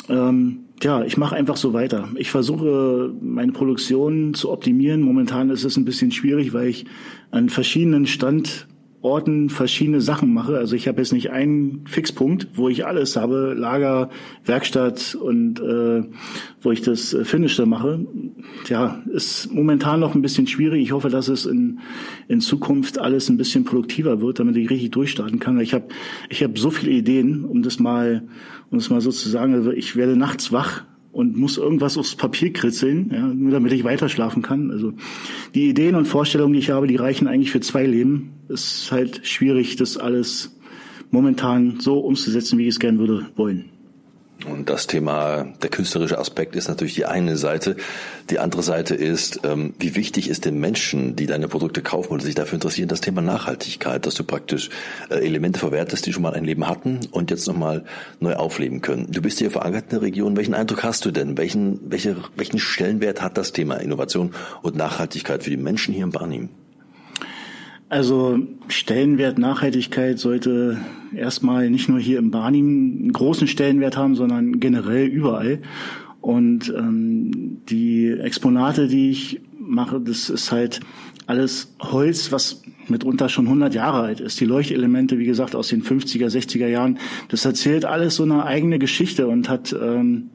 Ähm, 0.08 0.64
ja, 0.82 1.02
ich 1.02 1.16
mache 1.16 1.36
einfach 1.36 1.56
so 1.56 1.72
weiter. 1.72 2.08
Ich 2.16 2.30
versuche 2.30 3.12
meine 3.20 3.52
Produktion 3.52 4.34
zu 4.34 4.50
optimieren. 4.50 5.02
Momentan 5.02 5.50
ist 5.50 5.64
es 5.64 5.76
ein 5.76 5.84
bisschen 5.84 6.12
schwierig, 6.12 6.52
weil 6.52 6.68
ich 6.68 6.86
an 7.30 7.48
verschiedenen 7.48 8.06
Stand 8.06 8.66
Orten 9.00 9.48
verschiedene 9.48 10.00
Sachen 10.00 10.34
mache. 10.34 10.58
Also 10.58 10.74
ich 10.74 10.88
habe 10.88 10.98
jetzt 10.98 11.12
nicht 11.12 11.30
einen 11.30 11.86
Fixpunkt, 11.86 12.48
wo 12.54 12.68
ich 12.68 12.84
alles 12.84 13.16
habe, 13.16 13.54
Lager, 13.56 14.10
Werkstatt 14.44 15.14
und 15.14 15.60
äh, 15.60 16.02
wo 16.60 16.72
ich 16.72 16.82
das 16.82 17.14
äh, 17.14 17.24
Finisher 17.24 17.64
mache. 17.64 18.04
Ja, 18.68 19.00
ist 19.12 19.52
momentan 19.52 20.00
noch 20.00 20.16
ein 20.16 20.22
bisschen 20.22 20.48
schwierig. 20.48 20.82
Ich 20.82 20.92
hoffe, 20.92 21.10
dass 21.10 21.28
es 21.28 21.46
in, 21.46 21.78
in 22.26 22.40
Zukunft 22.40 22.98
alles 22.98 23.28
ein 23.28 23.36
bisschen 23.36 23.64
produktiver 23.64 24.20
wird, 24.20 24.40
damit 24.40 24.56
ich 24.56 24.68
richtig 24.68 24.90
durchstarten 24.90 25.38
kann. 25.38 25.60
Ich 25.60 25.74
habe 25.74 25.86
ich 26.28 26.42
hab 26.42 26.58
so 26.58 26.70
viele 26.70 26.90
Ideen, 26.90 27.44
um 27.44 27.62
das 27.62 27.78
mal, 27.78 28.24
um 28.70 28.78
das 28.78 28.90
mal 28.90 29.00
so 29.00 29.12
zu 29.12 29.28
sagen. 29.28 29.54
Also 29.54 29.70
ich 29.70 29.94
werde 29.94 30.16
nachts 30.16 30.50
wach 30.50 30.82
und 31.12 31.36
muss 31.36 31.58
irgendwas 31.58 31.96
aufs 31.98 32.14
Papier 32.14 32.52
kritzeln, 32.52 33.10
ja, 33.12 33.26
nur 33.26 33.50
damit 33.50 33.72
ich 33.72 33.84
weiter 33.84 34.08
schlafen 34.08 34.42
kann. 34.42 34.70
Also 34.70 34.92
die 35.54 35.68
Ideen 35.68 35.94
und 35.94 36.06
Vorstellungen, 36.06 36.52
die 36.52 36.58
ich 36.60 36.70
habe, 36.70 36.86
die 36.86 36.96
reichen 36.96 37.26
eigentlich 37.26 37.50
für 37.50 37.60
zwei 37.60 37.86
Leben. 37.86 38.32
Es 38.48 38.82
ist 38.82 38.92
halt 38.92 39.26
schwierig, 39.26 39.76
das 39.76 39.96
alles 39.96 40.58
momentan 41.10 41.80
so 41.80 41.98
umzusetzen, 41.98 42.58
wie 42.58 42.64
ich 42.64 42.68
es 42.74 42.80
gern 42.80 42.98
würde 42.98 43.26
wollen. 43.36 43.77
Und 44.46 44.70
das 44.70 44.86
Thema, 44.86 45.48
der 45.62 45.70
künstlerische 45.70 46.18
Aspekt 46.18 46.54
ist 46.54 46.68
natürlich 46.68 46.94
die 46.94 47.06
eine 47.06 47.36
Seite. 47.36 47.76
Die 48.30 48.38
andere 48.38 48.62
Seite 48.62 48.94
ist, 48.94 49.40
ähm, 49.42 49.74
wie 49.80 49.96
wichtig 49.96 50.28
ist 50.28 50.44
den 50.44 50.60
Menschen, 50.60 51.16
die 51.16 51.26
deine 51.26 51.48
Produkte 51.48 51.82
kaufen 51.82 52.12
oder 52.12 52.22
sich 52.22 52.36
dafür 52.36 52.54
interessieren, 52.54 52.88
das 52.88 53.00
Thema 53.00 53.20
Nachhaltigkeit, 53.20 54.06
dass 54.06 54.14
du 54.14 54.22
praktisch 54.22 54.70
äh, 55.10 55.16
Elemente 55.16 55.58
verwertest, 55.58 56.06
die 56.06 56.12
schon 56.12 56.22
mal 56.22 56.34
ein 56.34 56.44
Leben 56.44 56.68
hatten 56.68 57.00
und 57.10 57.32
jetzt 57.32 57.48
nochmal 57.48 57.84
neu 58.20 58.34
aufleben 58.34 58.80
können. 58.80 59.10
Du 59.10 59.20
bist 59.20 59.40
hier 59.40 59.50
verankert 59.50 59.84
in 59.84 59.90
der 59.90 60.02
Region. 60.02 60.36
Welchen 60.36 60.54
Eindruck 60.54 60.84
hast 60.84 61.04
du 61.04 61.10
denn? 61.10 61.36
Welchen, 61.36 61.90
welche, 61.90 62.16
welchen 62.36 62.60
Stellenwert 62.60 63.20
hat 63.20 63.36
das 63.36 63.52
Thema 63.52 63.78
Innovation 63.78 64.34
und 64.62 64.76
Nachhaltigkeit 64.76 65.42
für 65.42 65.50
die 65.50 65.56
Menschen 65.56 65.92
hier 65.92 66.04
in 66.04 66.12
Barnim? 66.12 66.48
Also 67.88 68.38
Stellenwert 68.68 69.38
Nachhaltigkeit 69.38 70.18
sollte 70.18 70.78
erstmal 71.14 71.70
nicht 71.70 71.88
nur 71.88 71.98
hier 71.98 72.18
im 72.18 72.30
Barnim 72.30 72.98
einen 73.00 73.12
großen 73.12 73.46
Stellenwert 73.46 73.96
haben, 73.96 74.14
sondern 74.14 74.60
generell 74.60 75.06
überall. 75.06 75.60
Und 76.20 76.68
ähm, 76.76 77.62
die 77.68 78.10
Exponate, 78.10 78.88
die 78.88 79.10
ich 79.10 79.40
mache, 79.58 80.00
das 80.00 80.28
ist 80.28 80.52
halt 80.52 80.80
alles 81.26 81.74
Holz, 81.80 82.32
was 82.32 82.62
mitunter 82.88 83.28
schon 83.28 83.46
100 83.46 83.74
Jahre 83.74 84.00
alt 84.00 84.20
ist. 84.20 84.40
Die 84.40 84.44
Leuchtelemente, 84.44 85.18
wie 85.18 85.26
gesagt, 85.26 85.54
aus 85.54 85.68
den 85.68 85.82
50er, 85.82 86.26
60er 86.26 86.66
Jahren. 86.66 86.98
Das 87.28 87.44
erzählt 87.44 87.84
alles 87.84 88.16
so 88.16 88.22
eine 88.22 88.44
eigene 88.44 88.78
Geschichte 88.78 89.28
und 89.28 89.48
hat, 89.48 89.74
ähm, 89.78 90.30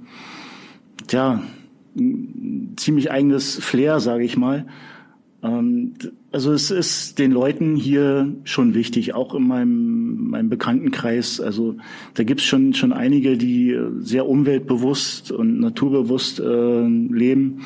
ja, 1.12 1.42
ein 1.96 2.74
ziemlich 2.78 3.12
eigenes 3.12 3.56
Flair, 3.58 4.00
sage 4.00 4.24
ich 4.24 4.38
mal. 4.38 4.66
Ähm, 5.43 5.93
also 6.32 6.51
es 6.53 6.71
ist 6.71 7.19
den 7.19 7.32
Leuten 7.32 7.75
hier 7.75 8.34
schon 8.43 8.73
wichtig, 8.73 9.13
auch 9.13 9.36
in 9.36 9.47
meinem, 9.47 10.29
meinem 10.29 10.49
Bekanntenkreis. 10.49 11.39
Also 11.39 11.75
da 12.13 12.23
gibt's 12.23 12.43
schon, 12.43 12.73
schon 12.73 12.93
einige, 12.93 13.38
die 13.38 13.77
sehr 13.99 14.27
umweltbewusst 14.27 15.32
und 15.32 15.60
naturbewusst 15.60 16.39
äh, 16.39 16.88
leben. 16.88 17.62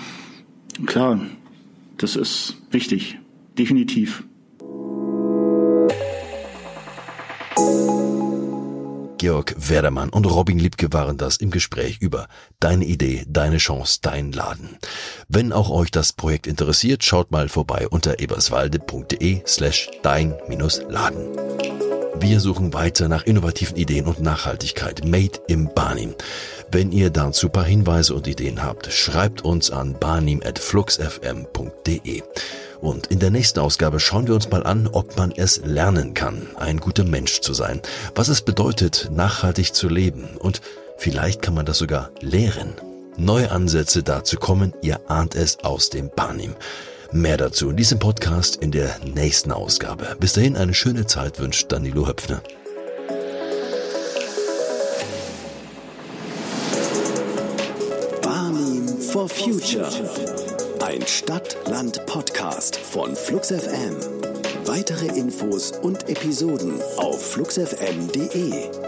Klar, 0.86 1.22
das 1.98 2.16
ist 2.16 2.58
wichtig, 2.72 3.18
definitiv. 3.58 4.24
Georg 9.18 9.56
Werdermann 9.58 10.10
und 10.10 10.26
Robin 10.26 10.60
Liebke 10.60 10.94
waren 10.94 11.18
das 11.18 11.38
im 11.38 11.50
Gespräch 11.50 11.98
über 12.02 12.28
Deine 12.60 12.86
Idee, 12.86 13.26
deine 13.28 13.58
Chance, 13.58 14.00
dein 14.02 14.32
Laden. 14.32 14.78
Wenn 15.28 15.52
auch 15.52 15.70
euch 15.70 15.92
das 15.92 16.14
Projekt 16.14 16.48
interessiert, 16.48 17.04
schaut 17.04 17.32
mal 17.32 17.50
vorbei 17.50 17.88
unter 17.88 18.20
eberswalde.de 18.20 19.42
slash 19.46 19.90
dein-laden. 20.04 21.30
Wir 22.20 22.40
suchen 22.40 22.74
weiter 22.74 23.08
nach 23.10 23.24
innovativen 23.24 23.78
Ideen 23.78 24.06
und 24.06 24.22
Nachhaltigkeit 24.22 25.06
made 25.06 25.40
im 25.48 25.70
Barnim. 25.74 26.16
Wenn 26.72 26.92
ihr 26.92 27.12
dazu 27.12 27.50
paar 27.50 27.66
Hinweise 27.66 28.16
und 28.16 28.28
Ideen 28.28 28.64
habt, 28.64 28.92
schreibt 28.92 29.44
uns 29.44 29.70
an 29.72 29.96
barnim.fluxfm.de. 30.00 32.24
Und 32.82 33.08
in 33.08 33.20
der 33.20 33.32
nächsten 33.32 33.60
Ausgabe 33.60 34.00
schauen 34.00 34.28
wir 34.28 34.36
uns 34.36 34.50
mal 34.50 34.64
an, 34.64 34.88
ob 34.88 35.18
man 35.18 35.32
es 35.32 35.62
lernen 35.64 36.14
kann, 36.14 36.48
ein 36.58 36.80
guter 36.80 37.04
Mensch 37.04 37.42
zu 37.42 37.54
sein, 37.54 37.82
was 38.16 38.28
es 38.28 38.42
bedeutet, 38.42 39.10
nachhaltig 39.12 39.74
zu 39.74 39.90
leben 39.90 40.38
und 40.40 40.62
vielleicht 40.98 41.42
kann 41.42 41.56
man 41.56 41.66
das 41.66 41.80
sogar 41.80 42.12
lehren. 42.22 42.74
Neue 43.18 43.50
Ansätze 43.50 44.04
dazu 44.04 44.38
kommen, 44.38 44.74
ihr 44.84 45.00
ahnt 45.10 45.34
es 45.34 45.60
aus 45.64 45.90
dem 45.90 46.12
Barnim. 46.16 46.54
Mehr 47.12 47.38
dazu 47.38 47.70
in 47.70 47.78
diesem 47.78 48.00
Podcast 48.00 48.58
in 48.58 48.72
der 48.72 48.96
nächsten 49.16 49.52
Ausgabe. 49.52 50.16
Bis 50.20 50.34
dahin 50.34 50.56
eine 50.56 50.74
schöne 50.74 51.08
Zeit 51.08 51.40
wünscht 51.40 51.72
Danilo 51.72 52.06
Höpfner. 52.06 52.42
Barnim 58.22 59.00
for 59.00 59.28
Future. 59.30 59.90
Ein 60.88 61.06
Stadt-Land-Podcast 61.06 62.78
von 62.78 63.14
Flux 63.14 63.50
FM. 63.50 63.98
Weitere 64.64 65.08
Infos 65.20 65.72
und 65.72 66.08
Episoden 66.08 66.80
auf 66.96 67.22
fluxfm.de. 67.34 68.87